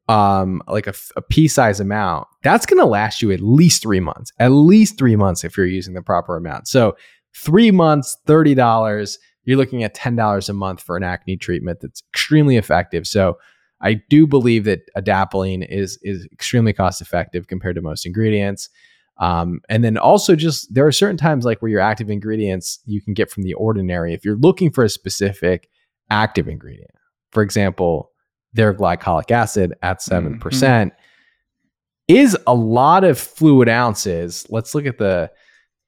um 0.08 0.62
like 0.66 0.86
a 0.86 0.94
pea 1.30 1.48
size 1.48 1.78
amount, 1.80 2.26
that's 2.42 2.66
going 2.66 2.80
to 2.80 2.86
last 2.86 3.22
you 3.22 3.30
at 3.32 3.40
least 3.40 3.82
three 3.82 4.00
months, 4.00 4.32
at 4.38 4.48
least 4.50 4.98
three 4.98 5.16
months 5.16 5.44
if 5.44 5.56
you're 5.56 5.66
using 5.66 5.94
the 5.94 6.02
proper 6.02 6.36
amount. 6.36 6.68
So 6.68 6.96
three 7.36 7.70
months, 7.70 8.16
$30, 8.26 9.16
you're 9.44 9.56
looking 9.56 9.82
at 9.84 9.94
$10 9.94 10.48
a 10.48 10.52
month 10.52 10.80
for 10.80 10.96
an 10.96 11.02
acne 11.02 11.36
treatment 11.36 11.80
that's 11.80 12.02
extremely 12.12 12.56
effective. 12.56 13.06
So 13.06 13.38
I 13.80 13.94
do 14.08 14.26
believe 14.26 14.64
that 14.64 14.80
adapalene 14.96 15.66
is 15.68 15.98
is 16.02 16.28
extremely 16.32 16.72
cost 16.72 17.00
effective 17.00 17.46
compared 17.46 17.76
to 17.76 17.82
most 17.82 18.04
ingredients. 18.04 18.68
Um, 19.18 19.60
and 19.68 19.84
then 19.84 19.98
also 19.98 20.34
just 20.34 20.72
there 20.72 20.86
are 20.86 20.92
certain 20.92 21.16
times 21.16 21.44
like 21.44 21.60
where 21.60 21.70
your 21.70 21.80
active 21.80 22.10
ingredients 22.10 22.80
you 22.86 23.02
can 23.02 23.14
get 23.14 23.30
from 23.30 23.42
the 23.42 23.54
ordinary 23.54 24.14
if 24.14 24.24
you're 24.24 24.36
looking 24.36 24.70
for 24.70 24.84
a 24.84 24.88
specific 24.88 25.68
active 26.10 26.48
ingredient. 26.48 26.90
For 27.32 27.42
example, 27.42 28.10
their 28.52 28.74
glycolic 28.74 29.30
acid 29.30 29.74
at 29.82 30.00
7% 30.00 30.90
is 32.08 32.36
a 32.46 32.54
lot 32.54 33.04
of 33.04 33.18
fluid 33.18 33.68
ounces. 33.68 34.46
Let's 34.50 34.74
look 34.74 34.86
at 34.86 34.98
the 34.98 35.30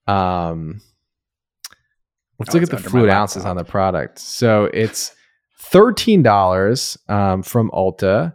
um 0.06 0.80
let's 2.42 2.54
Oh, 2.54 2.58
look 2.58 2.72
at 2.72 2.82
the 2.82 2.90
fluid 2.90 3.10
ounces 3.10 3.44
on 3.44 3.56
the 3.56 3.64
product. 3.64 4.18
So 4.18 4.64
it's 4.72 5.14
$13 5.72 7.10
um, 7.10 7.42
from 7.42 7.70
Ulta 7.70 8.34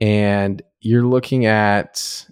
and 0.00 0.62
you're 0.80 1.04
looking 1.04 1.46
at 1.46 2.26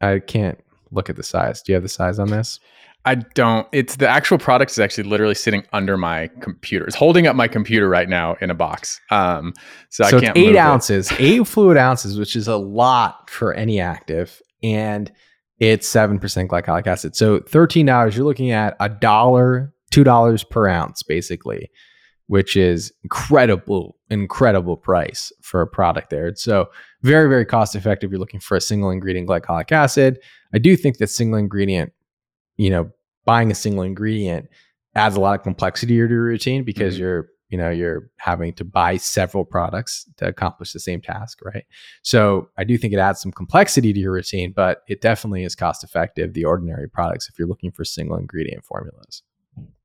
I 0.00 0.18
can't 0.20 0.58
look 0.90 1.08
at 1.10 1.16
the 1.16 1.22
size. 1.22 1.62
Do 1.62 1.72
you 1.72 1.74
have 1.74 1.82
the 1.82 1.88
size 1.88 2.18
on 2.18 2.28
this? 2.28 2.60
I 3.04 3.14
don't. 3.14 3.68
It's 3.72 3.96
the 3.96 4.08
actual 4.08 4.36
product 4.36 4.72
is 4.72 4.78
actually 4.80 5.04
literally 5.04 5.34
sitting 5.36 5.64
under 5.72 5.96
my 5.96 6.28
computer. 6.40 6.84
It's 6.86 6.96
holding 6.96 7.28
up 7.28 7.36
my 7.36 7.46
computer 7.46 7.88
right 7.88 8.08
now 8.08 8.36
in 8.40 8.50
a 8.50 8.54
box. 8.54 9.00
Um, 9.10 9.54
so, 9.90 10.04
so 10.08 10.16
I 10.16 10.20
can't. 10.20 10.36
eight 10.36 10.46
move 10.46 10.54
it. 10.56 10.58
ounces, 10.58 11.12
eight 11.18 11.46
fluid 11.46 11.76
ounces, 11.76 12.18
which 12.18 12.34
is 12.34 12.48
a 12.48 12.56
lot 12.56 13.30
for 13.30 13.54
any 13.54 13.78
active, 13.80 14.42
and 14.62 15.10
it's 15.60 15.86
seven 15.86 16.18
percent 16.18 16.50
glycolic 16.50 16.88
acid. 16.88 17.14
So 17.14 17.38
thirteen 17.40 17.86
dollars, 17.86 18.16
you're 18.16 18.26
looking 18.26 18.50
at 18.50 18.76
a 18.80 18.88
dollar, 18.88 19.72
two 19.96 20.04
dollars 20.04 20.44
per 20.44 20.68
ounce, 20.68 21.02
basically, 21.02 21.70
which 22.26 22.54
is 22.54 22.92
incredible, 23.02 23.96
incredible 24.10 24.76
price 24.76 25.32
for 25.40 25.62
a 25.62 25.66
product 25.66 26.10
there. 26.10 26.34
So 26.34 26.68
very, 27.02 27.28
very 27.30 27.46
cost 27.46 27.74
effective. 27.74 28.10
You're 28.10 28.20
looking 28.20 28.40
for 28.40 28.56
a 28.56 28.60
single 28.60 28.90
ingredient 28.90 29.26
glycolic 29.26 29.72
acid. 29.72 30.18
I 30.52 30.58
do 30.58 30.76
think 30.76 30.98
that 30.98 31.06
single 31.08 31.38
ingredient, 31.38 31.92
you 32.58 32.68
know, 32.68 32.90
buying 33.24 33.50
a 33.50 33.54
single 33.54 33.82
ingredient 33.84 34.48
adds 34.94 35.16
a 35.16 35.20
lot 35.20 35.38
of 35.38 35.42
complexity 35.42 35.94
to 35.94 36.06
your 36.08 36.22
routine 36.22 36.62
because 36.62 36.96
Mhm. 36.96 36.98
you're 37.00 37.26
you 37.48 37.56
know 37.56 37.70
you're 37.70 38.10
having 38.16 38.52
to 38.54 38.64
buy 38.64 38.96
several 38.96 39.44
products 39.44 40.04
to 40.16 40.26
accomplish 40.26 40.72
the 40.72 40.80
same 40.80 41.00
task 41.00 41.38
right 41.44 41.64
so 42.02 42.48
i 42.58 42.64
do 42.64 42.76
think 42.76 42.92
it 42.92 42.98
adds 42.98 43.20
some 43.20 43.30
complexity 43.30 43.92
to 43.92 44.00
your 44.00 44.12
routine 44.14 44.52
but 44.56 44.82
it 44.88 45.00
definitely 45.00 45.44
is 45.44 45.54
cost 45.54 45.84
effective 45.84 46.32
the 46.32 46.44
ordinary 46.44 46.88
products 46.88 47.28
if 47.28 47.38
you're 47.38 47.46
looking 47.46 47.70
for 47.70 47.84
single 47.84 48.16
ingredient 48.16 48.64
formulas 48.64 49.22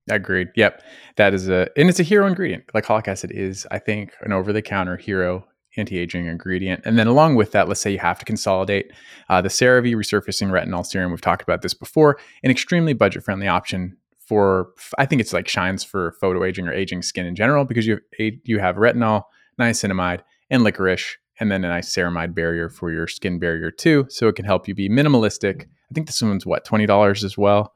Agreed. 0.10 0.50
Yep. 0.55 0.81
That 1.17 1.34
is 1.34 1.48
a 1.48 1.70
and 1.77 1.89
it's 1.89 2.00
a 2.00 2.03
hero 2.03 2.25
ingredient. 2.27 2.67
Glycolic 2.67 3.08
acid 3.08 3.31
is, 3.31 3.67
I 3.72 3.79
think, 3.79 4.13
an 4.22 4.31
over 4.34 4.51
the 4.51 4.62
counter 4.62 4.98
hero 4.98 5.46
anti-aging 5.77 6.25
ingredient. 6.25 6.81
And 6.86 7.00
then 7.00 7.08
along 7.08 7.36
with 7.36 7.53
that, 7.53 7.70
let's 7.70 7.79
say 7.79 7.91
you 7.91 8.00
have 8.00 8.20
to 8.20 8.25
consolidate 8.25 8.91
uh, 9.29 9.41
the 9.41 9.48
CeraVe 9.48 9.96
resurfacing 9.96 10.50
retinol 10.50 10.86
serum. 10.86 11.12
We've 11.12 11.22
talked 11.22 11.43
about 11.43 11.62
this 11.62 11.74
before. 11.74 12.17
An 12.43 12.51
extremely 12.51 12.91
budget-friendly 12.93 13.48
option 13.48 13.96
for 14.20 14.70
I 14.98 15.05
think 15.05 15.22
it's 15.22 15.34
like 15.34 15.48
shines 15.48 15.84
for 15.84 16.13
photo 16.20 16.43
aging 16.43 16.67
or 16.67 16.74
aging 16.74 17.01
skin 17.03 17.25
in 17.25 17.36
general 17.36 17.63
because 17.65 17.86
you 17.86 18.00
have 18.20 18.34
you 18.43 18.60
have 18.60 18.75
retinol, 18.75 19.24
niacinamide, 19.60 20.22
and 20.50 20.63
licorice, 20.63 21.17
and 21.39 21.51
then 21.51 21.63
a 21.63 21.70
nice 21.70 21.93
ceramide 21.93 22.34
barrier 22.34 22.70
for 22.70 22.91
your 22.91 23.08
skin 23.08 23.39
barrier 23.39 23.72
too. 23.72 24.05
So 24.10 24.27
it 24.27 24.36
can 24.36 24.46
help 24.46 24.67
you 24.67 24.75
be 24.75 24.89
minimalistic. 24.89 25.63
I 25.63 25.93
think 25.93 26.08
this 26.08 26.22
one's 26.22 26.46
what 26.46 26.65
twenty 26.65 26.86
dollars 26.86 27.24
as 27.24 27.38
well 27.38 27.74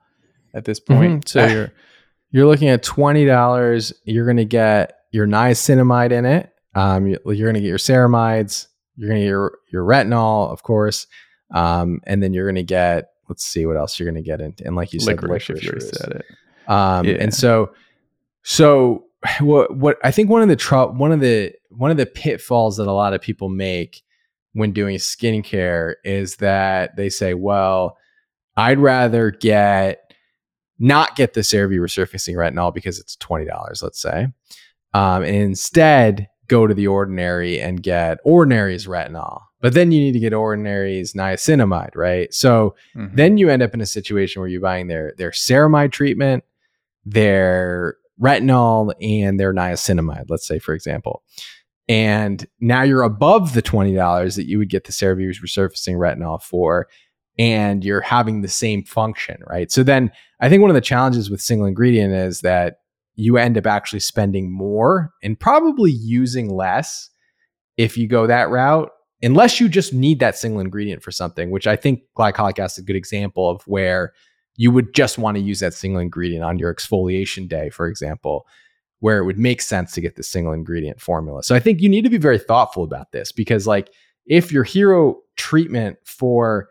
at 0.54 0.66
this 0.66 0.80
point. 0.80 1.26
Mhm. 1.26 1.28
so 1.28 1.46
you're 1.46 1.72
you're 2.36 2.46
looking 2.48 2.68
at 2.68 2.84
$20 2.84 3.94
you're 4.04 4.26
going 4.26 4.38
to 4.38 4.46
get 4.46 5.00
your 5.12 5.26
niacinamide 5.28 6.12
in 6.12 6.26
it 6.26 6.52
um, 6.76 7.08
you- 7.08 7.20
you're 7.26 7.48
going 7.48 7.54
to 7.56 7.62
get 7.62 7.68
your 7.68 7.78
ceramides 7.78 8.68
you're 8.98 9.10
going 9.10 9.20
to 9.22 9.26
get 9.26 9.30
your, 9.30 9.58
your 9.72 9.84
retinol 9.84 10.52
of 10.52 10.64
course 10.64 11.08
um, 11.54 12.00
and 12.06 12.22
then 12.24 12.34
you're 12.34 12.46
going 12.46 12.56
to 12.56 12.64
get 12.64 13.10
let's 13.30 13.44
see 13.44 13.66
what 13.66 13.78
else 13.78 14.00
you're 14.00 14.10
going 14.12 14.22
to 14.24 14.28
get 14.30 14.42
in 14.42 14.54
and 14.66 14.76
like 14.76 14.92
you 14.94 15.00
said 15.00 15.22
licorice, 15.22 15.50
if 15.50 15.64
you 15.64 15.80
said 15.80 16.12
it. 16.12 16.26
Um, 16.72 17.06
Yeah. 17.06 17.18
and 17.20 17.34
so, 17.34 17.72
so 18.44 19.06
what, 19.40 19.76
what 19.76 19.98
I 20.04 20.12
think 20.12 20.30
one 20.30 20.42
of 20.42 20.48
the 20.50 20.56
tro- 20.56 20.92
one 20.92 21.12
of 21.12 21.20
the, 21.20 21.54
one 21.70 21.92
of 21.92 21.98
the 21.98 22.06
pitfalls 22.06 22.78
that 22.78 22.88
a 22.88 22.92
lot 22.92 23.14
of 23.14 23.22
people 23.22 23.50
make 23.50 24.02
when 24.54 24.72
doing 24.72 24.98
skincare 24.98 25.96
is 26.04 26.38
that 26.38 26.96
they 26.96 27.10
say, 27.10 27.34
well, 27.34 27.98
I'd 28.58 28.80
rather 28.80 29.32
get, 29.32 30.05
not 30.80 31.16
get 31.16 31.34
the 31.34 31.42
CeraVe 31.42 31.78
resurfacing 31.80 32.36
retinol 32.36 32.74
because 32.74 33.00
it's 33.00 33.16
$20, 33.18 33.82
let's 33.84 34.02
say. 34.02 34.28
Um, 34.94 35.24
and 35.24 35.36
instead 35.36 36.28
go 36.48 36.68
to 36.68 36.74
the 36.74 36.88
ordinary 36.88 37.60
and 37.60 37.82
get 37.82 38.20
ordinary's 38.24 38.86
retinol. 38.88 39.42
But 39.62 39.74
then 39.74 39.92
you 39.92 40.00
need 40.00 40.12
to 40.14 40.20
get 40.20 40.34
ordinary's 40.34 41.14
niacinamide, 41.14 41.96
right? 41.96 42.32
So, 42.34 42.76
Mhm. 42.96 43.16
then 43.16 43.38
you 43.38 43.50
end 43.50 43.64
up 43.64 43.74
in 43.74 43.82
a 43.82 43.86
situation 43.86 44.42
where 44.42 44.50
you're 44.50 44.62
buying 44.62 44.88
their 44.88 45.14
their 45.18 45.32
ceramide 45.32 45.92
treatment, 45.92 46.44
their 47.06 47.96
retinol, 48.22 48.94
and 49.02 49.40
their 49.40 49.54
niacinamide, 49.54 50.26
let's 50.30 50.48
say, 50.48 50.60
for 50.60 50.74
example. 50.74 51.24
And 51.88 52.46
now 52.60 52.82
you're 52.84 53.04
above 53.04 53.54
the 53.54 53.62
$20 53.62 54.36
that 54.36 54.48
you 54.48 54.58
would 54.58 54.70
get 54.70 54.86
the 54.86 54.92
CeraVe 54.92 55.40
resurfacing 55.42 55.96
retinol 55.98 56.42
for, 56.42 56.88
and 57.38 57.84
you're 57.84 58.02
having 58.02 58.42
the 58.42 58.48
same 58.48 58.84
function, 58.84 59.38
right? 59.48 59.72
So 59.72 59.84
then 59.84 60.12
I 60.40 60.50
think 60.50 60.62
one 60.62 60.70
of 60.70 60.76
the 60.76 60.82
challenges 60.82 61.30
with 61.30 61.42
single 61.42 61.68
ingredient 61.68 62.14
is 62.14 62.42
that 62.42 62.78
you 63.16 63.38
end 63.38 63.58
up 63.58 63.66
actually 63.66 64.00
spending 64.00 64.52
more 64.52 65.12
and 65.24 65.40
probably 65.40 65.92
using 65.92 66.54
less 66.54 67.10
if 67.78 67.98
you 67.98 68.08
go 68.08 68.28
that 68.28 68.50
route 68.50 68.90
unless 69.24 69.60
you 69.60 69.70
just 69.70 69.94
need 69.94 70.20
that 70.20 70.38
single 70.38 70.60
ingredient 70.60 71.02
for 71.02 71.12
something, 71.12 71.50
which 71.50 71.68
I 71.68 71.76
think 71.76 72.02
glycolic 72.18 72.60
acid 72.60 72.82
is 72.82 72.84
a 72.84 72.86
good 72.86 72.96
example 72.96 73.50
of 73.50 73.62
where 73.64 74.14
you 74.58 74.72
would 74.72 74.94
just 74.94 75.18
want 75.18 75.36
to 75.36 75.42
use 75.42 75.60
that 75.60 75.74
single 75.74 76.02
ingredient 76.02 76.44
on 76.44 76.60
your 76.60 76.74
exfoliation 76.74 77.48
day, 77.48 77.70
for 77.70 77.88
example, 77.88 78.46
where 79.00 79.18
it 79.18 79.26
would 79.26 79.40
make 79.40 79.62
sense 79.62 79.94
to 79.94 80.02
get 80.02 80.16
the 80.16 80.24
single 80.24 80.54
ingredient 80.54 81.02
formula. 81.02 81.44
So 81.44 81.56
I 81.56 81.60
think 81.60 81.82
you 81.82 81.90
need 81.90 82.04
to 82.04 82.10
be 82.10 82.18
very 82.18 82.40
thoughtful 82.40 82.84
about 82.84 83.12
this 83.12 83.32
because, 83.32 83.68
like, 83.68 83.90
if 84.26 84.52
your 84.52 84.64
hero 84.64 85.18
treatment 85.36 85.98
for 86.04 86.70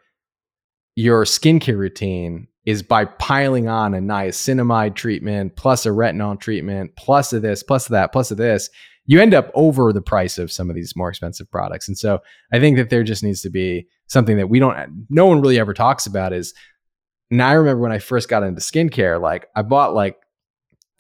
your 0.97 1.25
skincare 1.25 1.77
routine 1.77 2.47
is 2.65 2.83
by 2.83 3.05
piling 3.05 3.69
on 3.69 3.95
a 3.95 3.99
niacinamide 3.99 4.95
treatment 4.95 5.57
plus 5.57 5.85
a 5.85 5.91
retinol 5.91 6.39
treatment 6.39 6.95
plus 6.97 7.33
of 7.33 7.43
this 7.43 7.63
plus 7.63 7.87
of 7.87 7.93
that 7.93 8.13
plus 8.13 8.31
of 8.31 8.39
this 8.39 8.71
you 9.07 9.21
end 9.21 9.35
up 9.35 9.51
over 9.55 9.93
the 9.93 10.01
price 10.01 10.39
of 10.39 10.51
some 10.51 10.71
of 10.71 10.77
these 10.77 10.97
more 10.97 11.11
expensive 11.11 11.51
products. 11.51 11.89
And 11.89 11.99
so 11.99 12.21
i 12.53 12.61
think 12.61 12.77
that 12.77 12.91
there 12.91 13.03
just 13.03 13.23
needs 13.23 13.43
to 13.43 13.51
be 13.51 13.87
something 14.07 14.37
that 14.37 14.49
we 14.49 14.59
don't 14.59 15.07
no 15.11 15.27
one 15.27 15.41
really 15.41 15.59
ever 15.59 15.75
talks 15.75 16.07
about 16.07 16.33
is 16.33 16.55
now 17.31 17.49
i 17.49 17.53
remember 17.53 17.83
when 17.83 17.93
i 17.93 17.99
first 17.99 18.29
got 18.29 18.43
into 18.43 18.61
skincare 18.61 19.21
like 19.21 19.49
i 19.57 19.63
bought 19.63 19.95
like 19.95 20.17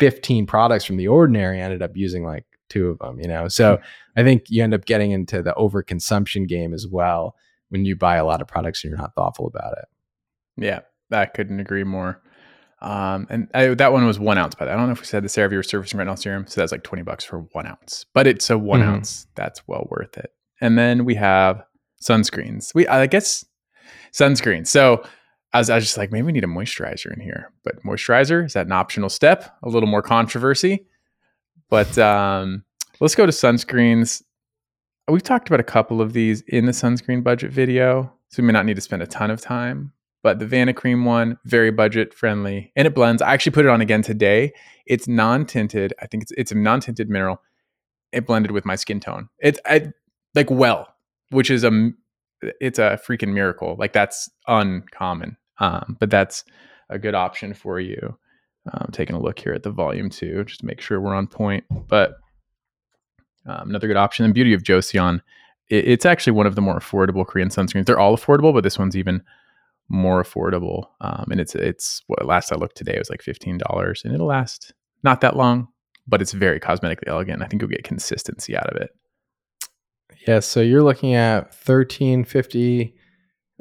15 0.01 0.47
products 0.47 0.85
from 0.85 0.97
the 0.97 1.07
ordinary 1.07 1.61
I 1.61 1.65
ended 1.65 1.83
up 1.83 1.93
using 1.95 2.25
like 2.25 2.45
two 2.69 2.89
of 2.89 2.99
them 2.99 3.21
you 3.21 3.29
know? 3.29 3.49
So 3.49 3.77
hmm. 3.77 3.83
i 4.17 4.23
think 4.23 4.45
you 4.49 4.63
end 4.63 4.75
up 4.75 4.87
getting 4.87 5.13
into 5.13 5.43
the 5.43 5.53
overconsumption 5.53 6.49
game 6.49 6.75
as 6.75 6.87
well 6.87 7.37
when 7.71 7.85
you 7.85 7.97
buy 7.97 8.17
a 8.17 8.25
lot 8.25 8.41
of 8.41 8.47
products 8.49 8.85
and 8.85 8.91
you're 8.91 8.99
not 8.99 9.15
thoughtful 9.15 9.47
about 9.47 9.73
it 9.79 9.85
Yeah, 10.57 10.81
I 11.11 11.27
couldn't 11.27 11.61
agree 11.61 11.85
more. 11.85 12.23
Um, 12.81 13.27
and 13.31 13.49
I, 13.55 13.69
that 13.75 13.93
one 13.93 14.05
was 14.07 14.19
one 14.19 14.37
ounce, 14.37 14.55
but 14.55 14.69
I 14.69 14.77
don't 14.77 14.87
know 14.87 14.93
if 14.93 15.01
we 15.01 15.07
said 15.07 15.25
the 15.25 15.29
CeraVe 15.29 15.53
resurfacing 15.53 15.95
retinol 15.95 16.19
serum. 16.19 16.47
So 16.47 16.61
that's 16.61 16.71
like 16.73 16.83
20 16.83 17.03
bucks 17.03 17.25
for 17.25 17.41
one 17.53 17.67
ounce, 17.67 18.05
but 18.13 18.27
it's 18.27 18.51
a 18.51 18.59
one 18.59 18.81
Mhm. 18.81 18.89
ounce. 18.89 19.27
That's 19.37 19.67
well 19.67 19.87
worth 19.91 20.19
it. 20.19 20.33
And 20.61 20.77
then 20.79 21.05
we 21.07 21.15
have 21.15 21.65
sunscreens. 22.03 22.75
We, 22.75 22.87
I 22.87 23.07
guess 23.07 23.45
sunscreen. 24.13 24.67
So 24.67 25.03
I 25.55 25.59
was, 25.59 25.71
I 25.71 25.77
was 25.77 25.85
just 25.85 25.97
like, 25.97 26.13
maybe 26.13 26.27
we 26.27 26.33
need 26.33 26.45
a 26.45 26.49
moisturizer 26.49 27.13
in 27.15 27.21
here, 27.21 27.53
but 27.63 27.83
moisturizer, 27.85 28.45
is 28.45 28.53
that 28.53 28.67
an 28.67 28.73
optional 28.73 29.09
step? 29.09 29.57
A 29.63 29.69
little 29.69 29.89
more 29.89 30.03
controversy, 30.03 30.85
but, 31.71 31.97
um, 31.97 32.65
let's 33.01 33.15
go 33.15 33.25
to 33.25 33.33
sunscreens. 33.33 34.23
We've 35.09 35.23
talked 35.23 35.49
about 35.49 35.61
a 35.61 35.65
couple 35.65 36.01
of 36.01 36.15
these 36.15 36.41
in 36.43 36.65
the 36.65 36.73
sunscreen 36.73 37.23
budget 37.23 37.53
video, 37.53 38.11
so 38.31 38.43
we 38.43 38.47
may 38.47 38.55
not 38.55 38.65
need 38.65 38.77
to 38.77 38.81
spend 38.81 39.03
a 39.03 39.07
ton 39.07 39.31
of 39.31 39.41
time. 39.41 39.93
But 40.23 40.39
the 40.39 40.47
Vanicream 40.47 41.05
one, 41.05 41.39
very 41.45 41.71
budget 41.71 42.15
friendly, 42.15 42.73
and 42.75 42.87
it 42.87 42.95
blends. 42.95 43.21
I 43.21 43.35
actually 43.35 43.53
put 43.53 43.67
it 43.67 43.69
on 43.69 43.83
again 43.83 44.01
today. 44.01 44.55
It's 44.87 45.07
non-tinted. 45.07 45.93
I 46.01 46.07
think 46.07 46.23
it's 46.23 46.33
it's 46.39 46.53
a 46.53 46.55
non-tinted 46.55 47.11
mineral. 47.11 47.43
It 48.13 48.27
blended 48.27 48.53
with 48.53 48.65
my 48.65 48.77
skin 48.77 49.01
tone. 49.01 49.29
It's 49.41 49.61
I, 49.67 49.93
like 50.35 50.51
well, 50.51 50.89
which 51.29 51.51
is 51.51 51.65
a 51.65 51.91
it's 52.59 52.79
a 52.79 52.99
freaking 53.07 53.35
miracle. 53.35 53.77
Like 53.79 53.93
that's 53.93 54.31
uncommon. 54.49 55.37
Um, 55.59 55.99
but 56.01 56.09
that's 56.09 56.45
a 56.89 56.99
good 56.99 57.15
option 57.15 57.53
for 57.53 57.79
you. 57.79 58.17
Um, 58.73 58.89
taking 58.93 59.15
a 59.15 59.21
look 59.21 59.39
here 59.39 59.53
at 59.53 59.63
the 59.63 59.71
volume 59.71 60.09
too, 60.09 60.45
just 60.45 60.61
to 60.61 60.67
make 60.67 60.81
sure 60.81 60.99
we're 60.99 61.15
on 61.15 61.27
point. 61.27 61.65
But 61.89 62.15
um, 63.47 63.71
another 63.71 63.87
good 63.87 63.97
option. 63.97 64.27
The 64.27 64.33
beauty 64.33 64.55
of 64.55 64.63
Joseon, 64.63 65.21
it, 65.69 65.87
it's 65.87 66.07
actually 66.07 66.33
one 66.33 66.47
of 66.47 66.55
the 66.55 66.61
more 66.61 66.79
affordable 66.79 67.27
Korean 67.27 67.49
sunscreens. 67.49 67.87
They're 67.87 67.99
all 67.99 68.17
affordable, 68.17 68.53
but 68.53 68.65
this 68.65 68.79
one's 68.79 68.97
even 68.97 69.23
more 69.89 70.23
affordable. 70.23 70.87
Um, 71.01 71.27
and 71.31 71.41
it's 71.41 71.55
it's 71.55 72.03
what 72.07 72.25
last 72.25 72.53
I 72.53 72.57
looked 72.57 72.77
today 72.77 72.95
it 72.95 72.99
was 72.99 73.11
like 73.11 73.23
fifteen 73.23 73.59
dollars, 73.59 74.03
and 74.05 74.15
it'll 74.15 74.27
last 74.27 74.73
not 75.03 75.21
that 75.21 75.37
long, 75.37 75.69
but 76.07 76.23
it's 76.23 76.33
very 76.33 76.61
cosmetically 76.61 77.07
elegant. 77.07 77.43
I 77.43 77.47
think 77.47 77.61
you'll 77.61 77.71
get 77.71 77.85
consistency 77.85 78.57
out 78.57 78.71
of 78.71 78.81
it. 78.81 78.91
Yeah, 80.27 80.41
so 80.41 80.61
you're 80.61 80.83
looking 80.83 81.15
at 81.15 81.55
thirteen 81.55 82.25
fifty, 82.25 82.95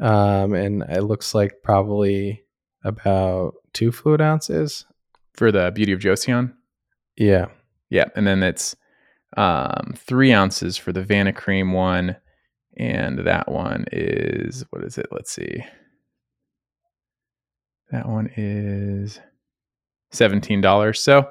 um, 0.01 0.53
and 0.53 0.83
it 0.83 1.01
looks 1.01 1.35
like 1.35 1.55
probably 1.63 2.43
about 2.85 3.55
two 3.73 3.91
fluid 3.91 4.21
ounces 4.21 4.85
for 5.33 5.51
the 5.51 5.71
Beauty 5.71 5.91
of 5.91 5.99
Joseon. 5.99 6.53
Yeah, 7.17 7.47
yeah, 7.89 8.05
and 8.15 8.25
then 8.25 8.43
it's 8.43 8.75
um, 9.37 9.93
three 9.97 10.31
ounces 10.31 10.77
for 10.77 10.91
the 10.91 11.03
Vanicream 11.03 11.73
one, 11.73 12.15
and 12.77 13.19
that 13.19 13.51
one 13.51 13.85
is 13.91 14.63
what 14.69 14.83
is 14.83 14.97
it? 14.97 15.07
Let's 15.11 15.31
see. 15.31 15.63
That 17.91 18.07
one 18.07 18.29
is 18.35 19.19
seventeen 20.11 20.61
dollars. 20.61 20.99
So 20.99 21.29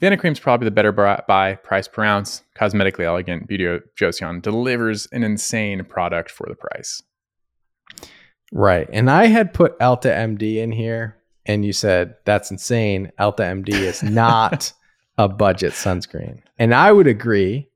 Vanicream's 0.00 0.40
probably 0.40 0.66
the 0.66 0.70
better 0.70 0.92
buy 0.92 1.54
price 1.54 1.88
per 1.88 2.04
ounce. 2.04 2.42
Cosmetically 2.58 3.04
elegant, 3.04 3.46
Beauty 3.46 3.64
Joseon 3.98 4.42
delivers 4.42 5.06
an 5.12 5.22
insane 5.22 5.84
product 5.84 6.30
for 6.30 6.46
the 6.48 6.54
price. 6.54 7.02
Right. 8.52 8.88
And 8.92 9.10
I 9.10 9.26
had 9.26 9.54
put 9.54 9.78
Elta 9.78 10.14
MD 10.14 10.56
in 10.56 10.72
here, 10.72 11.16
and 11.46 11.64
you 11.64 11.72
said 11.72 12.16
that's 12.24 12.50
insane. 12.50 13.12
Elta 13.18 13.40
MD 13.40 13.70
is 13.70 14.02
not 14.02 14.72
a 15.18 15.28
budget 15.28 15.72
sunscreen. 15.72 16.40
And 16.58 16.74
I 16.74 16.92
would 16.92 17.06
agree 17.06 17.68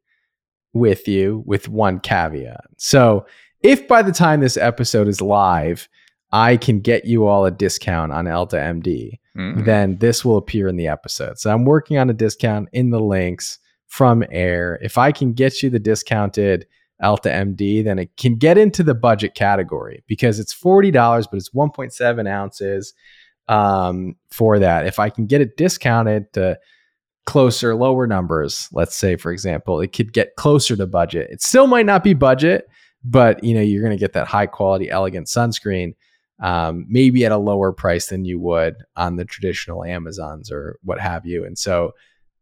with 0.73 1.09
you 1.09 1.43
with 1.47 1.69
one 1.69 2.01
caveat. 2.01 2.65
So, 2.77 3.27
if 3.61 3.89
by 3.89 4.03
the 4.03 4.13
time 4.13 4.41
this 4.41 4.57
episode 4.57 5.09
is 5.09 5.21
live, 5.21 5.89
I 6.31 6.57
can 6.57 6.81
get 6.81 7.07
you 7.07 7.27
all 7.27 7.45
a 7.47 7.51
discount 7.51 8.13
on 8.13 8.27
Elta 8.27 8.55
MD, 8.55 9.19
mm-hmm. 9.37 9.65
then 9.65 9.99
this 9.99 10.25
will 10.25 10.37
appear 10.37 10.69
in 10.69 10.77
the 10.77 10.89
episode. 10.89 11.39
So 11.39 11.53
I'm 11.53 11.65
working 11.65 11.97
on 11.99 12.11
a 12.11 12.15
discount 12.15 12.69
in 12.73 12.91
the 12.91 13.01
links 13.01 13.59
from 13.87 14.25
air. 14.31 14.79
If 14.83 14.99
I 14.99 15.13
can 15.13 15.33
get 15.33 15.63
you 15.63 15.71
the 15.71 15.79
discounted 15.79 16.67
Elta 17.03 17.33
MD, 17.33 17.83
then 17.83 17.99
it 17.99 18.17
can 18.17 18.37
get 18.37 18.59
into 18.59 18.83
the 18.83 18.95
budget 18.95 19.35
category 19.35 20.05
because 20.07 20.39
it's 20.39 20.55
$40, 20.55 20.93
but 21.31 21.37
it's 21.37 21.51
1.7 21.51 22.29
ounces 22.29 22.93
um, 23.49 24.17
for 24.31 24.59
that. 24.59 24.87
If 24.87 24.99
I 24.99 25.09
can 25.09 25.27
get 25.27 25.41
it 25.41 25.57
discounted 25.57 26.33
to 26.35 26.59
closer, 27.29 27.75
lower 27.75 28.07
numbers, 28.07 28.71
let's 28.73 28.97
say, 28.97 29.15
for 29.15 29.31
example, 29.31 29.83
it 29.83 29.89
could 29.89 30.15
get 30.15 30.35
closer 30.37 30.75
to 30.75 30.87
budget. 30.87 31.29
It 31.31 31.43
still 31.43 31.67
might 31.67 31.85
not 31.85 32.03
be 32.03 32.15
budget, 32.15 32.67
but 33.05 33.45
you 33.45 33.55
know, 33.55 33.61
you're 33.61 33.83
going 33.83 33.97
to 33.97 34.01
get 34.01 34.15
that 34.15 34.27
high 34.27 34.47
quality, 34.47 34.89
elegant 34.89 35.27
sunscreen 35.27 35.95
um, 36.41 36.87
maybe 36.89 37.27
at 37.27 37.33
a 37.33 37.37
lower 37.37 37.71
price 37.71 38.07
than 38.07 38.25
you 38.25 38.39
would 38.41 38.77
on 38.97 39.17
the 39.17 39.27
traditional 39.27 39.85
Amazons 39.85 40.51
or 40.51 40.79
what 40.83 41.01
have 41.01 41.27
you. 41.27 41.45
And 41.45 41.59
so, 41.59 41.93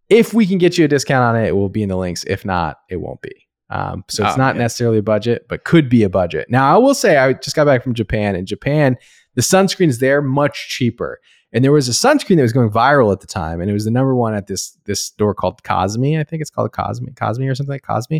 if 0.08 0.32
we 0.32 0.46
can 0.46 0.58
get 0.58 0.78
you 0.78 0.84
a 0.84 0.88
discount 0.88 1.24
on 1.24 1.42
it, 1.42 1.48
it 1.48 1.56
will 1.56 1.68
be 1.68 1.82
in 1.82 1.88
the 1.88 1.96
links. 1.96 2.22
If 2.28 2.44
not, 2.44 2.78
it 2.88 2.98
won't 2.98 3.22
be. 3.22 3.34
Um, 3.70 4.04
so 4.08 4.24
it's 4.24 4.34
oh, 4.34 4.38
not 4.38 4.54
necessarily 4.54 4.98
a 4.98 5.02
budget, 5.02 5.46
but 5.48 5.64
could 5.64 5.88
be 5.88 6.04
a 6.04 6.08
budget. 6.08 6.48
Now, 6.48 6.72
I 6.72 6.78
will 6.78 6.94
say, 6.94 7.16
I 7.16 7.32
just 7.32 7.56
got 7.56 7.64
back 7.64 7.82
from 7.82 7.92
Japan. 7.94 8.36
In 8.36 8.46
Japan, 8.46 8.96
the 9.34 9.42
sunscreens 9.42 9.98
there 9.98 10.22
much 10.22 10.68
cheaper. 10.68 11.18
And 11.52 11.64
there 11.64 11.72
was 11.72 11.88
a 11.88 11.92
sunscreen 11.92 12.36
that 12.36 12.42
was 12.42 12.52
going 12.52 12.70
viral 12.70 13.12
at 13.12 13.20
the 13.20 13.26
time, 13.26 13.60
and 13.60 13.70
it 13.70 13.72
was 13.72 13.84
the 13.84 13.90
number 13.90 14.14
one 14.14 14.34
at 14.34 14.46
this 14.46 14.76
this 14.84 15.00
store 15.02 15.34
called 15.34 15.62
Cosme. 15.62 16.16
I 16.18 16.24
think 16.24 16.42
it's 16.42 16.50
called 16.50 16.72
Cosme, 16.72 17.06
Cosme 17.14 17.42
or 17.44 17.54
something 17.54 17.72
like 17.72 17.82
Cosme. 17.82 18.16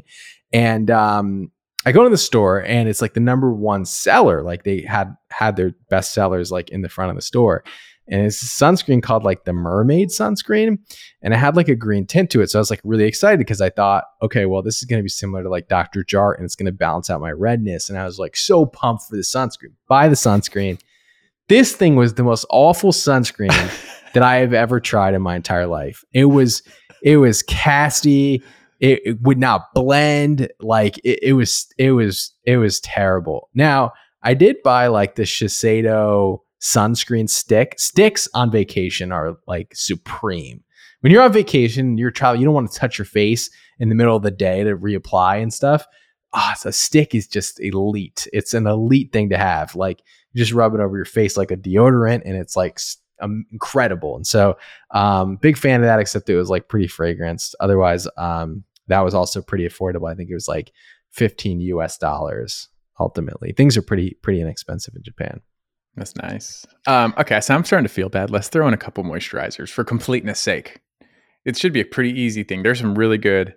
And 0.53 0.91
um, 0.91 1.51
I 1.87 1.93
go 1.93 2.03
to 2.03 2.11
the 2.11 2.19
store 2.19 2.65
and 2.65 2.89
it's 2.89 3.01
like 3.01 3.15
the 3.15 3.21
number 3.21 3.53
one 3.53 3.85
seller. 3.85 4.43
Like 4.43 4.65
they 4.65 4.83
had 4.83 5.17
had 5.31 5.55
their 5.55 5.73
best 5.89 6.13
sellers 6.13 6.51
like 6.51 6.71
in 6.71 6.83
the 6.83 6.89
front 6.89 7.11
of 7.11 7.17
the 7.17 7.23
store. 7.23 7.63
And 8.09 8.25
it's 8.25 8.43
a 8.43 8.47
sunscreen 8.47 9.03
called 9.03 9.23
like 9.23 9.45
the 9.45 9.53
mermaid 9.53 10.09
sunscreen. 10.09 10.79
And 11.23 11.33
it 11.33 11.37
had 11.37 11.57
like 11.57 11.69
a 11.69 11.77
green 11.77 12.05
tint 12.05 12.31
to 12.31 12.41
it. 12.41 12.51
So 12.51 12.59
I 12.59 12.61
was 12.61 12.71
like 12.71 12.81
really 12.83 13.05
excited 13.05 13.39
because 13.39 13.61
I 13.61 13.71
thought, 13.71 14.05
okay, 14.21 14.47
well, 14.47 14.63
this 14.63 14.79
is 14.79 14.85
going 14.85 14.99
to 14.99 15.05
be 15.05 15.09
similar 15.09 15.45
to 15.45 15.49
like 15.49 15.69
Dr. 15.69 16.03
Jart 16.03 16.37
and 16.37 16.45
it's 16.45 16.57
going 16.57 16.67
to 16.67 16.73
balance 16.73 17.09
out 17.09 17.21
my 17.21 17.31
redness. 17.33 17.89
And 17.89 17.97
I 17.97 18.05
was 18.05 18.19
like 18.19 18.37
so 18.37 18.67
pumped 18.67 19.05
for 19.05 19.15
the 19.15 19.23
sunscreen. 19.23 19.75
Buy 19.89 20.09
the 20.09 20.17
sunscreen. 20.17 20.81
This 21.49 21.75
thing 21.75 21.97
was 21.97 22.15
the 22.15 22.25
most 22.25 22.45
awful 22.51 22.93
sunscreen 22.93 23.51
that 24.15 24.23
I 24.23 24.37
have 24.37 24.53
ever 24.53 24.81
tried 24.81 25.15
in 25.15 25.23
my 25.23 25.37
entire 25.37 25.67
life. 25.67 26.05
It 26.13 26.27
was, 26.27 26.63
it 27.03 27.19
was 27.19 27.43
casty 27.43 28.43
it, 28.81 29.01
it 29.05 29.23
would 29.23 29.39
not 29.39 29.73
blend. 29.75 30.49
Like 30.61 30.99
it, 30.99 31.21
it, 31.23 31.33
was, 31.33 31.67
it 31.79 31.93
was, 31.93 32.33
it 32.45 32.59
was 32.59 32.81
terrible. 32.81 33.49
Now 33.55 33.93
I 34.23 34.35
did 34.35 34.63
buy 34.63 34.89
like 34.89 35.15
the 35.15 35.23
Shiseido 35.23 36.41
sunscreen 36.61 37.29
stick. 37.29 37.79
Sticks 37.79 38.29
on 38.35 38.51
vacation 38.51 39.13
are 39.13 39.37
like 39.47 39.75
supreme. 39.75 40.63
When 41.01 41.13
you're 41.13 41.23
on 41.23 41.33
vacation, 41.33 41.99
you're 41.99 42.11
traveling, 42.11 42.41
you 42.41 42.47
don't 42.47 42.55
want 42.55 42.73
to 42.73 42.79
touch 42.79 42.99
your 42.99 43.05
face 43.05 43.51
in 43.79 43.89
the 43.89 43.95
middle 43.95 44.17
of 44.17 44.23
the 44.23 44.31
day 44.31 44.65
to 44.65 44.77
reapply 44.77 45.43
and 45.43 45.53
stuff. 45.53 45.87
Ah, 46.33 46.57
oh, 46.65 46.69
a 46.69 46.73
stick 46.73 47.15
is 47.15 47.29
just 47.29 47.61
elite. 47.61 48.27
It's 48.33 48.55
an 48.55 48.67
elite 48.67 49.13
thing 49.13 49.31
to 49.31 49.39
have. 49.39 49.75
Like 49.75 50.03
you 50.37 50.43
just 50.43 50.53
rub 50.53 50.75
it 50.75 50.81
over 50.81 50.95
your 50.95 51.07
face 51.07 51.39
like 51.39 51.51
a 51.51 51.57
deodorant, 51.57 52.21
and 52.27 52.37
it's 52.37 52.57
like 52.57 52.79
um, 53.23 53.47
incredible. 53.51 54.17
And 54.17 54.27
so, 54.27 54.59
um, 54.91 55.37
big 55.37 55.57
fan 55.57 55.81
of 55.81 55.87
that. 55.87 55.99
Except 55.99 56.29
it 56.29 56.37
was 56.37 56.51
like 56.51 56.69
pretty 56.69 56.89
fragranced. 56.89 57.55
Otherwise, 57.59 58.07
um, 58.19 58.63
that 58.89 59.01
was 59.01 59.15
also 59.15 59.41
pretty 59.41 59.67
affordable. 59.67 60.13
I 60.13 60.15
think 60.15 60.29
it 60.29 60.35
was 60.35 60.47
like 60.47 60.73
15 61.13 61.61
US 61.61 61.97
dollars 61.97 62.69
ultimately. 63.01 63.53
Things 63.53 63.79
are 63.79 63.83
pretty 63.83 64.19
pretty 64.21 64.43
inexpensive 64.43 64.95
in 64.95 65.03
Japan. 65.03 65.41
That's 65.95 66.15
nice. 66.17 66.67
Um, 66.87 67.15
okay, 67.17 67.41
so 67.41 67.55
I'm 67.55 67.65
starting 67.65 67.89
to 67.89 67.95
feel 67.95 68.11
bad. 68.11 68.31
Let's 68.31 68.49
throw 68.49 68.69
in 68.69 68.75
a 68.75 68.77
couple 68.77 69.05
moisturizers 69.05 69.71
for 69.71 69.85
completeness 69.85 70.39
sake. 70.39 70.81
It 71.47 71.57
should 71.57 71.73
be 71.73 71.81
a 71.81 71.87
pretty 71.87 72.11
easy 72.11 72.43
thing. 72.43 72.63
There's 72.63 72.81
some 72.81 72.95
really 72.95 73.17
good 73.17 73.55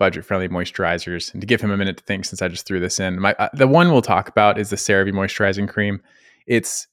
budget 0.00 0.24
friendly 0.24 0.48
moisturizers. 0.48 1.32
And 1.32 1.40
to 1.40 1.46
give 1.46 1.60
him 1.60 1.70
a 1.70 1.76
minute 1.76 1.98
to 1.98 2.02
think, 2.02 2.24
since 2.24 2.42
I 2.42 2.48
just 2.48 2.66
threw 2.66 2.80
this 2.80 2.98
in, 2.98 3.20
my 3.20 3.34
uh, 3.38 3.50
the 3.52 3.68
one 3.68 3.92
we'll 3.92 4.02
talk 4.02 4.28
about 4.28 4.58
is 4.58 4.70
the 4.70 4.76
CeraVe 4.76 5.12
moisturizing 5.12 5.68
cream. 5.68 6.02
It's 6.48 6.88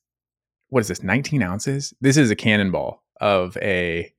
what 0.70 0.82
is 0.82 0.90
this? 0.90 1.02
19 1.02 1.42
ounces. 1.42 1.94
This 2.02 2.18
is 2.18 2.30
a 2.30 2.36
cannonball 2.36 3.02
of 3.22 3.58
a 3.58 4.14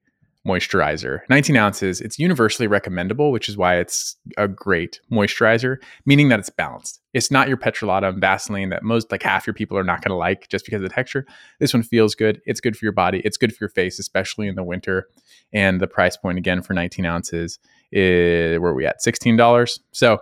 moisturizer. 0.46 1.20
19 1.28 1.56
ounces. 1.56 2.00
It's 2.00 2.18
universally 2.18 2.66
recommendable, 2.66 3.30
which 3.30 3.50
is 3.50 3.58
why 3.58 3.76
it's 3.76 4.16
a 4.38 4.48
great 4.48 4.98
moisturizer, 5.12 5.76
meaning 6.06 6.30
that 6.30 6.38
it's 6.38 6.48
balanced. 6.48 7.00
It's 7.12 7.30
not 7.30 7.48
your 7.48 7.58
petrolatum 7.58 8.18
Vaseline 8.18 8.70
that 8.70 8.82
most, 8.82 9.12
like 9.12 9.22
half 9.22 9.46
your 9.46 9.52
people 9.52 9.76
are 9.76 9.84
not 9.84 10.02
going 10.02 10.10
to 10.10 10.16
like 10.16 10.48
just 10.48 10.64
because 10.64 10.78
of 10.78 10.88
the 10.88 10.94
texture. 10.94 11.26
This 11.60 11.74
one 11.74 11.82
feels 11.82 12.14
good. 12.14 12.40
It's 12.46 12.60
good 12.60 12.76
for 12.76 12.86
your 12.86 12.92
body. 12.92 13.20
It's 13.24 13.36
good 13.36 13.54
for 13.54 13.64
your 13.64 13.68
face, 13.68 13.98
especially 13.98 14.48
in 14.48 14.54
the 14.54 14.64
winter. 14.64 15.08
And 15.52 15.80
the 15.80 15.86
price 15.86 16.16
point 16.16 16.38
again 16.38 16.62
for 16.62 16.72
19 16.72 17.04
ounces 17.04 17.58
is 17.92 18.58
where 18.58 18.72
are 18.72 18.74
we 18.74 18.86
at? 18.86 18.96
$16. 19.04 19.80
So 19.92 20.18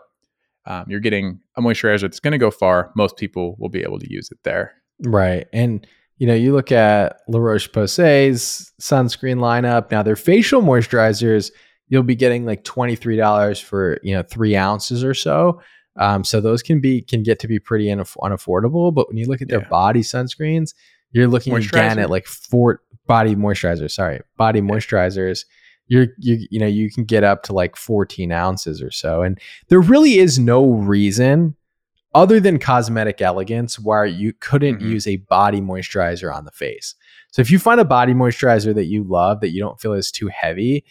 um, 0.67 0.85
you're 0.89 1.01
getting 1.01 1.41
a 1.57 1.63
moisturizer 1.63 2.03
that's 2.03 2.21
going 2.21 2.33
to 2.33 2.39
go 2.39 2.51
far. 2.51 2.93
Most 2.97 3.17
people 3.17 3.57
will 3.59 3.69
be 3.69 3.83
able 3.83 3.99
to 3.99 4.11
use 4.11 4.31
it 4.31 4.39
there. 4.43 4.75
Right. 5.01 5.47
And 5.53 5.87
you 6.19 6.27
know, 6.27 6.35
you 6.35 6.53
look 6.53 6.73
at 6.73 7.21
La 7.29 7.39
Roche 7.39 7.71
Posay's 7.71 8.73
sunscreen 8.81 9.37
lineup. 9.37 9.91
Now, 9.91 10.03
their 10.03 10.17
facial 10.17 10.63
moisturizers, 10.63 11.51
you'll 11.89 12.03
be 12.03 12.15
getting 12.15 12.47
like 12.47 12.65
$23 12.65 13.63
for, 13.63 13.99
you 14.03 14.15
know, 14.15 14.23
three 14.23 14.57
ounces 14.57 15.05
or 15.05 15.13
so. 15.13 15.61
Um, 15.99 16.25
so 16.25 16.41
those 16.41 16.63
can 16.63 16.81
be, 16.81 17.03
can 17.03 17.23
get 17.23 17.39
to 17.41 17.49
be 17.49 17.59
pretty 17.59 17.87
unaff- 17.87 18.17
unaffordable. 18.19 18.95
But 18.95 19.09
when 19.09 19.19
you 19.19 19.27
look 19.27 19.43
at 19.43 19.49
their 19.49 19.61
yeah. 19.61 19.69
body 19.69 20.01
sunscreens, 20.01 20.75
you're 21.13 21.29
looking 21.29 21.55
again 21.55 21.99
at 21.99 22.11
like 22.11 22.27
four 22.27 22.81
body 23.07 23.35
moisturizers, 23.35 23.93
sorry, 23.93 24.21
body 24.37 24.61
yeah. 24.61 24.67
moisturizers. 24.67 25.45
You're, 25.89 26.09
you, 26.19 26.47
you 26.51 26.59
know, 26.59 26.67
you 26.67 26.91
can 26.91 27.05
get 27.05 27.25
up 27.25 27.43
to 27.45 27.53
like 27.53 27.77
14 27.77 28.33
ounces 28.33 28.83
or 28.83 28.91
so. 28.91 29.23
And 29.23 29.39
there 29.69 29.81
really 29.81 30.19
is 30.19 30.39
no 30.39 30.73
reason 30.73 31.57
other 32.15 32.41
than 32.41 32.59
cosmetic 32.59 33.21
elegance 33.21 33.79
why 33.79 34.07
you 34.07 34.33
couldn't 34.33 34.79
mm-hmm. 34.79 34.91
use 34.93 35.07
a 35.07 35.17
body 35.17 35.61
moisturizer 35.61 36.35
on 36.35 36.45
the 36.45 36.51
face. 36.51 36.95
So 37.31 37.43
if 37.43 37.51
you 37.51 37.59
find 37.59 37.79
a 37.79 37.85
body 37.85 38.15
moisturizer 38.15 38.75
that 38.75 38.87
you 38.87 39.05
love 39.05 39.41
that 39.41 39.51
you 39.51 39.61
don't 39.61 39.81
feel 39.81 39.93
is 39.93 40.11
too 40.11 40.29
heavy, 40.29 40.85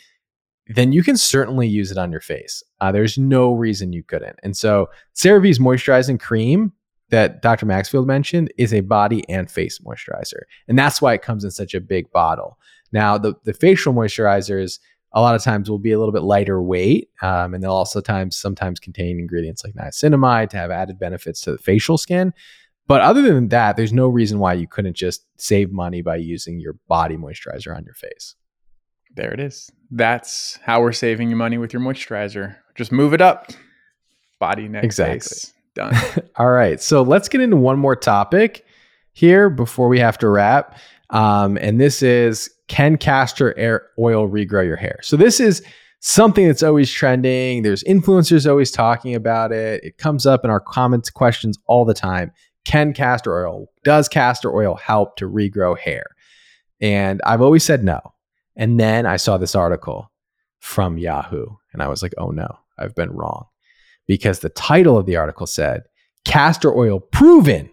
then 0.67 0.91
you 0.91 1.03
can 1.03 1.17
certainly 1.17 1.67
use 1.67 1.91
it 1.91 1.97
on 1.97 2.11
your 2.11 2.21
face. 2.21 2.63
Uh, 2.79 2.91
there's 2.91 3.17
no 3.17 3.53
reason 3.53 3.93
you 3.93 4.03
couldn't. 4.03 4.39
And 4.43 4.55
so 4.55 4.87
CeraVe's 5.15 5.59
moisturizing 5.59 6.19
cream 6.19 6.73
that 7.09 7.41
Dr. 7.41 7.65
Maxfield 7.65 8.07
mentioned 8.07 8.51
is 8.57 8.73
a 8.73 8.81
body 8.81 9.27
and 9.29 9.49
face 9.49 9.79
moisturizer. 9.79 10.41
And 10.67 10.77
that's 10.77 11.01
why 11.01 11.13
it 11.13 11.21
comes 11.21 11.43
in 11.43 11.51
such 11.51 11.73
a 11.73 11.81
big 11.81 12.11
bottle. 12.11 12.57
Now, 12.91 13.17
the, 13.17 13.35
the 13.43 13.53
facial 13.53 13.93
moisturizers, 13.93 14.79
a 15.13 15.21
lot 15.21 15.35
of 15.35 15.43
times 15.43 15.69
will 15.69 15.79
be 15.79 15.91
a 15.91 15.99
little 15.99 16.13
bit 16.13 16.23
lighter 16.23 16.61
weight, 16.61 17.09
um, 17.21 17.53
and 17.53 17.63
they'll 17.63 17.71
also 17.71 18.01
times 18.01 18.37
sometimes 18.37 18.79
contain 18.79 19.19
ingredients 19.19 19.63
like 19.63 19.73
niacinamide 19.73 20.49
to 20.49 20.57
have 20.57 20.71
added 20.71 20.99
benefits 20.99 21.41
to 21.41 21.51
the 21.51 21.57
facial 21.57 21.97
skin. 21.97 22.33
But 22.87 23.01
other 23.01 23.21
than 23.21 23.49
that, 23.49 23.77
there's 23.77 23.93
no 23.93 24.07
reason 24.07 24.39
why 24.39 24.53
you 24.53 24.67
couldn't 24.67 24.95
just 24.95 25.25
save 25.37 25.71
money 25.71 26.01
by 26.01 26.17
using 26.17 26.59
your 26.59 26.73
body 26.87 27.17
moisturizer 27.17 27.75
on 27.75 27.83
your 27.83 27.95
face. 27.95 28.35
There 29.15 29.33
it 29.33 29.39
is. 29.39 29.71
That's 29.89 30.59
how 30.63 30.81
we're 30.81 30.91
saving 30.91 31.29
you 31.29 31.35
money 31.35 31.57
with 31.57 31.73
your 31.73 31.81
moisturizer. 31.81 32.57
Just 32.75 32.91
move 32.91 33.13
it 33.13 33.21
up. 33.21 33.51
Body, 34.39 34.67
neck, 34.67 34.83
exactly. 34.83 35.19
face. 35.19 35.53
Done. 35.75 35.93
All 36.37 36.49
right. 36.49 36.81
So 36.81 37.03
let's 37.03 37.29
get 37.29 37.41
into 37.41 37.57
one 37.57 37.77
more 37.77 37.95
topic 37.95 38.65
here 39.13 39.49
before 39.49 39.87
we 39.87 39.99
have 39.99 40.17
to 40.19 40.29
wrap. 40.29 40.77
Um, 41.11 41.57
and 41.57 41.79
this 41.79 42.01
is 42.01 42.49
can 42.67 42.97
castor 42.97 43.91
oil 43.99 44.27
regrow 44.27 44.65
your 44.65 44.75
hair? 44.75 44.99
So 45.03 45.15
this 45.15 45.39
is 45.39 45.61
something 45.99 46.47
that's 46.47 46.63
always 46.63 46.91
trending. 46.91 47.61
There's 47.61 47.83
influencers 47.83 48.49
always 48.49 48.71
talking 48.71 49.13
about 49.13 49.51
it. 49.51 49.83
It 49.83 49.97
comes 49.97 50.25
up 50.25 50.43
in 50.43 50.49
our 50.49 50.59
comments 50.59 51.09
questions 51.09 51.57
all 51.67 51.85
the 51.85 51.93
time. 51.93 52.31
Can 52.63 52.93
castor 52.93 53.45
oil, 53.45 53.67
does 53.83 54.09
castor 54.09 54.55
oil 54.55 54.75
help 54.75 55.17
to 55.17 55.29
regrow 55.29 55.77
hair? 55.77 56.05
And 56.81 57.21
I've 57.25 57.41
always 57.41 57.63
said 57.63 57.83
no. 57.83 57.99
And 58.55 58.79
then 58.79 59.05
I 59.05 59.17
saw 59.17 59.37
this 59.37 59.55
article 59.55 60.11
from 60.59 60.97
Yahoo 60.97 61.45
and 61.73 61.83
I 61.83 61.87
was 61.87 62.01
like, 62.01 62.13
oh 62.17 62.31
no, 62.31 62.47
I've 62.77 62.95
been 62.95 63.11
wrong. 63.11 63.45
Because 64.07 64.39
the 64.39 64.49
title 64.49 64.97
of 64.97 65.05
the 65.05 65.15
article 65.15 65.47
said, 65.47 65.83
castor 66.25 66.75
oil 66.75 66.99
proven, 66.99 67.71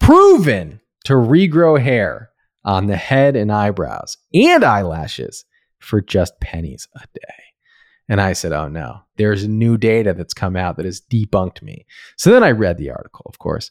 proven 0.00 0.80
to 1.04 1.14
regrow 1.14 1.80
hair 1.80 2.30
on 2.64 2.86
the 2.86 2.96
head 2.96 3.36
and 3.36 3.52
eyebrows 3.52 4.16
and 4.32 4.64
eyelashes 4.64 5.44
for 5.78 6.00
just 6.00 6.40
pennies 6.40 6.88
a 6.96 7.06
day. 7.14 7.44
And 8.08 8.20
I 8.20 8.32
said, 8.32 8.52
oh 8.52 8.68
no, 8.68 9.00
there's 9.16 9.48
new 9.48 9.78
data 9.78 10.12
that's 10.12 10.34
come 10.34 10.56
out 10.56 10.76
that 10.76 10.84
has 10.84 11.00
debunked 11.00 11.62
me. 11.62 11.86
So 12.16 12.30
then 12.30 12.44
I 12.44 12.50
read 12.50 12.76
the 12.76 12.90
article, 12.90 13.24
of 13.28 13.38
course, 13.38 13.70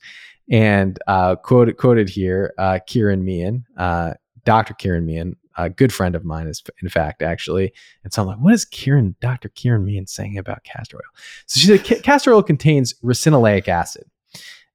and 0.49 0.97
uh, 1.07 1.35
quoted, 1.35 1.77
quoted 1.77 2.09
here 2.09 2.53
uh, 2.57 2.79
Kiran 2.87 3.21
Mian, 3.21 3.65
uh, 3.77 4.13
Dr. 4.45 4.73
Kiran 4.73 5.05
Mian, 5.05 5.35
a 5.57 5.69
good 5.69 5.93
friend 5.93 6.15
of 6.15 6.25
mine, 6.25 6.47
is 6.47 6.63
in 6.81 6.89
fact, 6.89 7.21
actually. 7.21 7.73
And 8.03 8.11
so 8.11 8.21
I'm 8.21 8.27
like, 8.27 8.39
what 8.39 8.53
is 8.53 8.65
Kiran, 8.65 9.15
Dr. 9.19 9.49
Kiran 9.49 9.83
Mian 9.83 10.07
saying 10.07 10.37
about 10.37 10.63
castor 10.63 10.97
oil? 10.97 11.19
So 11.45 11.59
she 11.59 11.77
said, 11.77 12.03
castor 12.03 12.33
oil 12.33 12.43
contains 12.43 12.93
ricinoleic 13.03 13.67
acid. 13.67 14.05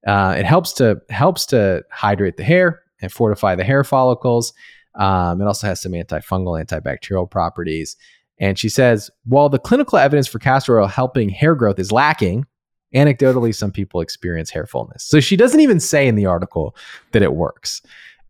Uh, 0.06 0.34
it 0.38 0.46
helps 0.46 0.72
to 0.74 1.00
helps 1.10 1.44
to 1.46 1.82
hydrate 1.90 2.36
the 2.36 2.44
hair 2.44 2.82
and 3.00 3.12
fortify 3.12 3.54
the 3.54 3.64
hair 3.64 3.84
follicles. 3.84 4.52
Um, 4.94 5.40
it 5.40 5.46
also 5.46 5.66
has 5.66 5.80
some 5.80 5.92
antifungal, 5.92 6.64
antibacterial 6.64 7.30
properties. 7.30 7.96
And 8.40 8.58
she 8.58 8.68
says, 8.68 9.10
while 9.24 9.48
the 9.48 9.58
clinical 9.58 9.98
evidence 9.98 10.28
for 10.28 10.38
castor 10.38 10.78
oil 10.80 10.86
helping 10.86 11.28
hair 11.28 11.54
growth 11.54 11.78
is 11.78 11.90
lacking, 11.90 12.46
anecdotally, 12.94 13.54
some 13.54 13.72
people 13.72 14.00
experience 14.00 14.50
hair 14.50 14.66
fullness. 14.66 15.04
So 15.04 15.20
she 15.20 15.36
doesn't 15.36 15.60
even 15.60 15.80
say 15.80 16.06
in 16.06 16.14
the 16.14 16.26
article 16.26 16.76
that 17.12 17.22
it 17.22 17.34
works. 17.34 17.82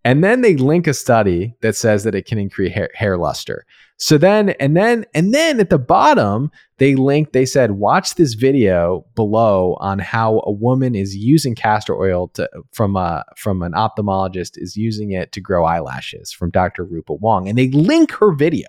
And 0.04 0.22
then 0.24 0.40
they 0.40 0.56
link 0.56 0.86
a 0.86 0.94
study 0.94 1.54
that 1.60 1.76
says 1.76 2.04
that 2.04 2.14
it 2.14 2.26
can 2.26 2.38
increase 2.38 2.72
hair, 2.72 2.90
hair 2.94 3.18
luster. 3.18 3.66
So 4.00 4.16
then, 4.16 4.50
and 4.60 4.76
then, 4.76 5.04
and 5.12 5.34
then 5.34 5.58
at 5.58 5.70
the 5.70 5.78
bottom, 5.78 6.52
they 6.78 6.94
linked, 6.94 7.32
they 7.32 7.44
said, 7.44 7.72
watch 7.72 8.14
this 8.14 8.34
video 8.34 9.04
below 9.16 9.76
on 9.80 9.98
how 9.98 10.40
a 10.44 10.52
woman 10.52 10.94
is 10.94 11.16
using 11.16 11.56
castor 11.56 11.96
oil 11.96 12.28
to, 12.34 12.48
from 12.72 12.94
a, 12.94 13.24
from 13.36 13.60
an 13.60 13.72
ophthalmologist 13.72 14.52
is 14.54 14.76
using 14.76 15.10
it 15.10 15.32
to 15.32 15.40
grow 15.40 15.64
eyelashes 15.64 16.30
from 16.30 16.50
Dr. 16.50 16.84
Rupa 16.84 17.14
Wong. 17.14 17.48
And 17.48 17.58
they 17.58 17.68
link 17.70 18.12
her 18.12 18.32
video, 18.32 18.68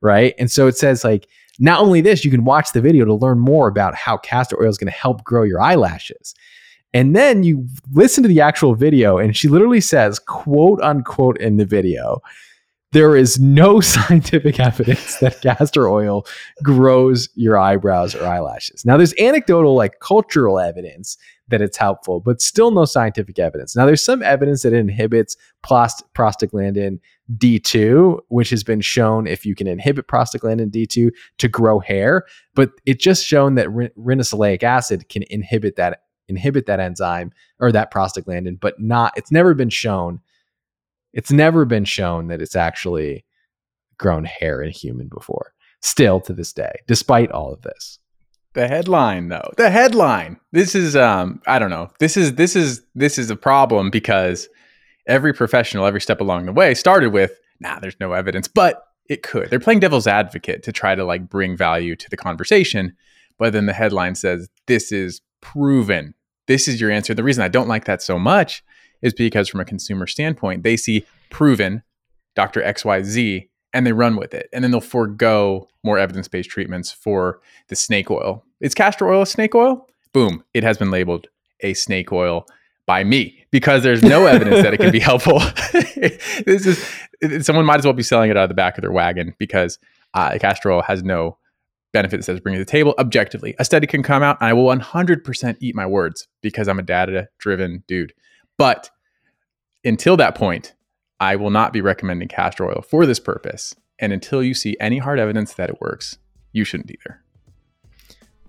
right? 0.00 0.34
And 0.36 0.50
so 0.50 0.66
it 0.66 0.76
says 0.76 1.04
like, 1.04 1.28
not 1.60 1.80
only 1.80 2.00
this, 2.00 2.24
you 2.24 2.30
can 2.30 2.44
watch 2.44 2.72
the 2.72 2.80
video 2.80 3.04
to 3.04 3.14
learn 3.14 3.38
more 3.38 3.68
about 3.68 3.94
how 3.94 4.16
castor 4.18 4.60
oil 4.60 4.68
is 4.68 4.78
going 4.78 4.92
to 4.92 4.98
help 4.98 5.22
grow 5.22 5.44
your 5.44 5.60
eyelashes. 5.60 6.34
And 6.94 7.14
then 7.14 7.42
you 7.42 7.66
listen 7.92 8.22
to 8.22 8.28
the 8.28 8.40
actual 8.40 8.74
video, 8.74 9.18
and 9.18 9.36
she 9.36 9.48
literally 9.48 9.80
says, 9.80 10.18
quote 10.18 10.80
unquote, 10.80 11.38
in 11.38 11.56
the 11.56 11.66
video, 11.66 12.20
there 12.92 13.16
is 13.16 13.38
no 13.38 13.80
scientific 13.82 14.58
evidence 14.58 15.16
that 15.16 15.42
castor 15.42 15.88
oil 15.88 16.26
grows 16.62 17.28
your 17.34 17.58
eyebrows 17.58 18.14
or 18.14 18.26
eyelashes. 18.26 18.84
Now, 18.84 18.96
there's 18.96 19.14
anecdotal, 19.18 19.74
like 19.74 20.00
cultural 20.00 20.58
evidence 20.58 21.18
that 21.48 21.60
it's 21.60 21.76
helpful, 21.76 22.20
but 22.20 22.40
still 22.40 22.70
no 22.70 22.84
scientific 22.84 23.38
evidence. 23.38 23.76
Now, 23.76 23.86
there's 23.86 24.02
some 24.02 24.22
evidence 24.22 24.62
that 24.62 24.72
it 24.72 24.78
inhibits 24.78 25.36
prost- 25.64 26.02
prostaglandin 26.14 26.98
D2, 27.36 28.18
which 28.28 28.50
has 28.50 28.64
been 28.64 28.80
shown 28.80 29.26
if 29.26 29.44
you 29.44 29.54
can 29.54 29.66
inhibit 29.66 30.08
prostaglandin 30.08 30.70
D2 30.70 31.10
to 31.38 31.48
grow 31.48 31.78
hair, 31.80 32.24
but 32.54 32.70
it's 32.84 33.02
just 33.02 33.24
shown 33.24 33.56
that 33.56 33.68
ricinoleic 33.68 34.62
acid 34.62 35.08
can 35.08 35.22
inhibit 35.28 35.76
that 35.76 36.02
inhibit 36.28 36.66
that 36.66 36.80
enzyme 36.80 37.32
or 37.60 37.72
that 37.72 37.92
prostaglandin, 37.92 38.58
but 38.60 38.80
not 38.80 39.12
it's 39.16 39.32
never 39.32 39.54
been 39.54 39.70
shown 39.70 40.20
it's 41.16 41.32
never 41.32 41.64
been 41.64 41.86
shown 41.86 42.28
that 42.28 42.42
it's 42.42 42.54
actually 42.54 43.24
grown 43.96 44.24
hair 44.24 44.60
in 44.60 44.70
human 44.70 45.08
before. 45.08 45.54
Still 45.80 46.20
to 46.20 46.34
this 46.34 46.52
day, 46.52 46.80
despite 46.86 47.30
all 47.32 47.52
of 47.52 47.62
this. 47.62 47.98
The 48.52 48.68
headline 48.68 49.28
though. 49.28 49.50
The 49.56 49.70
headline. 49.70 50.38
This 50.52 50.74
is 50.74 50.96
um 50.96 51.40
I 51.46 51.58
don't 51.58 51.70
know. 51.70 51.90
This 52.00 52.16
is 52.16 52.34
this 52.34 52.56
is 52.56 52.82
this 52.94 53.18
is 53.18 53.30
a 53.30 53.36
problem 53.36 53.90
because 53.90 54.48
every 55.06 55.32
professional 55.32 55.86
every 55.86 56.00
step 56.00 56.20
along 56.20 56.46
the 56.46 56.52
way 56.52 56.74
started 56.74 57.12
with 57.12 57.32
nah 57.60 57.78
there's 57.78 58.00
no 58.00 58.12
evidence, 58.12 58.48
but 58.48 58.82
it 59.08 59.22
could. 59.22 59.50
They're 59.50 59.60
playing 59.60 59.80
devil's 59.80 60.06
advocate 60.06 60.62
to 60.64 60.72
try 60.72 60.94
to 60.94 61.04
like 61.04 61.28
bring 61.28 61.56
value 61.56 61.96
to 61.96 62.10
the 62.10 62.16
conversation, 62.16 62.96
but 63.38 63.52
then 63.52 63.66
the 63.66 63.72
headline 63.72 64.16
says 64.16 64.48
this 64.66 64.90
is 64.90 65.20
proven. 65.40 66.14
This 66.46 66.68
is 66.68 66.80
your 66.80 66.90
answer. 66.90 67.14
The 67.14 67.24
reason 67.24 67.42
I 67.42 67.48
don't 67.48 67.68
like 67.68 67.84
that 67.84 68.02
so 68.02 68.18
much 68.18 68.62
is 69.02 69.12
because 69.12 69.48
from 69.48 69.60
a 69.60 69.64
consumer 69.64 70.06
standpoint, 70.06 70.62
they 70.62 70.76
see 70.76 71.04
proven 71.30 71.82
Dr. 72.34 72.62
XYZ 72.62 73.48
and 73.72 73.86
they 73.86 73.92
run 73.92 74.16
with 74.16 74.32
it. 74.32 74.48
And 74.52 74.62
then 74.62 74.70
they'll 74.70 74.80
forego 74.80 75.68
more 75.84 75.98
evidence 75.98 76.28
based 76.28 76.50
treatments 76.50 76.90
for 76.90 77.40
the 77.68 77.76
snake 77.76 78.10
oil. 78.10 78.44
Is 78.60 78.74
castor 78.74 79.08
oil 79.08 79.22
a 79.22 79.26
snake 79.26 79.54
oil? 79.54 79.86
Boom, 80.12 80.44
it 80.54 80.64
has 80.64 80.78
been 80.78 80.90
labeled 80.90 81.26
a 81.60 81.74
snake 81.74 82.12
oil 82.12 82.46
by 82.86 83.04
me 83.04 83.44
because 83.50 83.82
there's 83.82 84.02
no 84.02 84.26
evidence 84.26 84.62
that 84.62 84.72
it 84.72 84.78
can 84.78 84.92
be 84.92 85.00
helpful. 85.00 85.40
this 85.72 86.66
is 86.66 87.44
someone 87.44 87.66
might 87.66 87.78
as 87.78 87.84
well 87.84 87.92
be 87.92 88.02
selling 88.02 88.30
it 88.30 88.36
out 88.36 88.44
of 88.44 88.48
the 88.48 88.54
back 88.54 88.78
of 88.78 88.82
their 88.82 88.92
wagon 88.92 89.34
because 89.38 89.78
uh, 90.14 90.38
castor 90.40 90.72
oil 90.72 90.82
has 90.82 91.02
no 91.02 91.36
benefit 91.96 92.18
that 92.18 92.24
says 92.24 92.40
bring 92.40 92.54
to 92.54 92.58
the 92.58 92.64
table 92.64 92.94
objectively. 92.98 93.54
A 93.58 93.64
study 93.64 93.86
can 93.86 94.02
come 94.02 94.22
out 94.22 94.36
and 94.38 94.48
I 94.48 94.52
will 94.52 94.66
100% 94.66 95.56
eat 95.60 95.74
my 95.74 95.86
words 95.86 96.28
because 96.42 96.68
I'm 96.68 96.78
a 96.78 96.82
data 96.82 97.28
driven 97.38 97.84
dude. 97.86 98.12
But 98.58 98.90
until 99.82 100.18
that 100.18 100.34
point, 100.34 100.74
I 101.20 101.36
will 101.36 101.48
not 101.48 101.72
be 101.72 101.80
recommending 101.80 102.28
castor 102.28 102.66
oil 102.66 102.82
for 102.82 103.06
this 103.06 103.18
purpose. 103.18 103.74
And 103.98 104.12
until 104.12 104.42
you 104.42 104.52
see 104.52 104.76
any 104.78 104.98
hard 104.98 105.18
evidence 105.18 105.54
that 105.54 105.70
it 105.70 105.80
works, 105.80 106.18
you 106.52 106.64
shouldn't 106.64 106.90
either. 106.90 107.22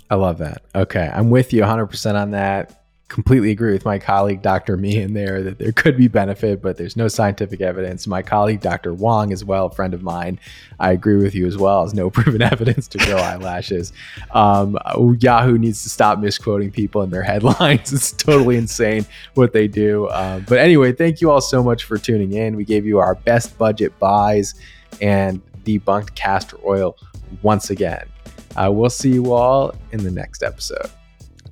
I 0.09 0.15
love 0.15 0.39
that. 0.39 0.63
Okay. 0.75 1.09
I'm 1.13 1.29
with 1.29 1.53
you 1.53 1.61
100% 1.61 2.15
on 2.15 2.31
that 2.31 2.86
completely 3.07 3.51
agree 3.51 3.71
with 3.71 3.85
my 3.85 3.99
colleague 3.99 4.41
Dr. 4.41 4.75
Me, 4.75 4.95
Mian 4.95 5.13
there 5.13 5.41
that 5.41 5.59
there 5.59 5.71
could 5.71 5.95
be 5.95 6.07
benefit, 6.07 6.61
but 6.61 6.77
there's 6.77 6.97
no 6.97 7.07
scientific 7.07 7.61
evidence. 7.61 8.05
My 8.05 8.21
colleague 8.21 8.59
Dr. 8.59 8.93
Wong, 8.93 9.31
as 9.31 9.45
well, 9.45 9.67
a 9.67 9.71
friend 9.71 9.93
of 9.93 10.03
mine, 10.03 10.39
I 10.79 10.91
agree 10.91 11.15
with 11.15 11.33
you 11.33 11.47
as 11.47 11.57
well. 11.57 11.83
Has 11.83 11.93
no 11.93 12.09
proven 12.17 12.41
evidence 12.41 12.87
to 12.89 12.97
grow 12.97 13.17
eyelashes. 13.17 13.93
Um, 14.31 14.77
Yahoo 15.19 15.57
needs 15.57 15.83
to 15.83 15.89
stop 15.89 16.19
misquoting 16.19 16.71
people 16.71 17.01
in 17.01 17.09
their 17.09 17.23
headlines. 17.31 17.93
It's 17.93 18.11
totally 18.11 18.57
insane 18.57 19.05
what 19.35 19.53
they 19.53 19.67
do. 19.67 20.09
Um, 20.09 20.45
but 20.47 20.59
anyway, 20.59 20.91
thank 20.91 21.21
you 21.21 21.31
all 21.31 21.41
so 21.41 21.63
much 21.63 21.85
for 21.85 21.97
tuning 21.97 22.33
in. 22.33 22.55
We 22.55 22.65
gave 22.65 22.85
you 22.85 22.99
our 22.99 23.15
best 23.15 23.57
budget 23.57 23.97
buys 23.99 24.55
and 25.01 25.41
debunked 25.63 26.15
castor 26.15 26.57
oil 26.65 26.97
once 27.41 27.69
again. 27.69 28.07
Uh, 28.55 28.71
we'll 28.71 28.89
see 28.89 29.11
you 29.11 29.31
all 29.31 29.75
in 29.91 30.03
the 30.03 30.11
next 30.11 30.43
episode. 30.43 30.89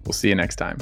We'll 0.05 0.13
see 0.13 0.29
you 0.29 0.35
next 0.35 0.55
time. 0.55 0.79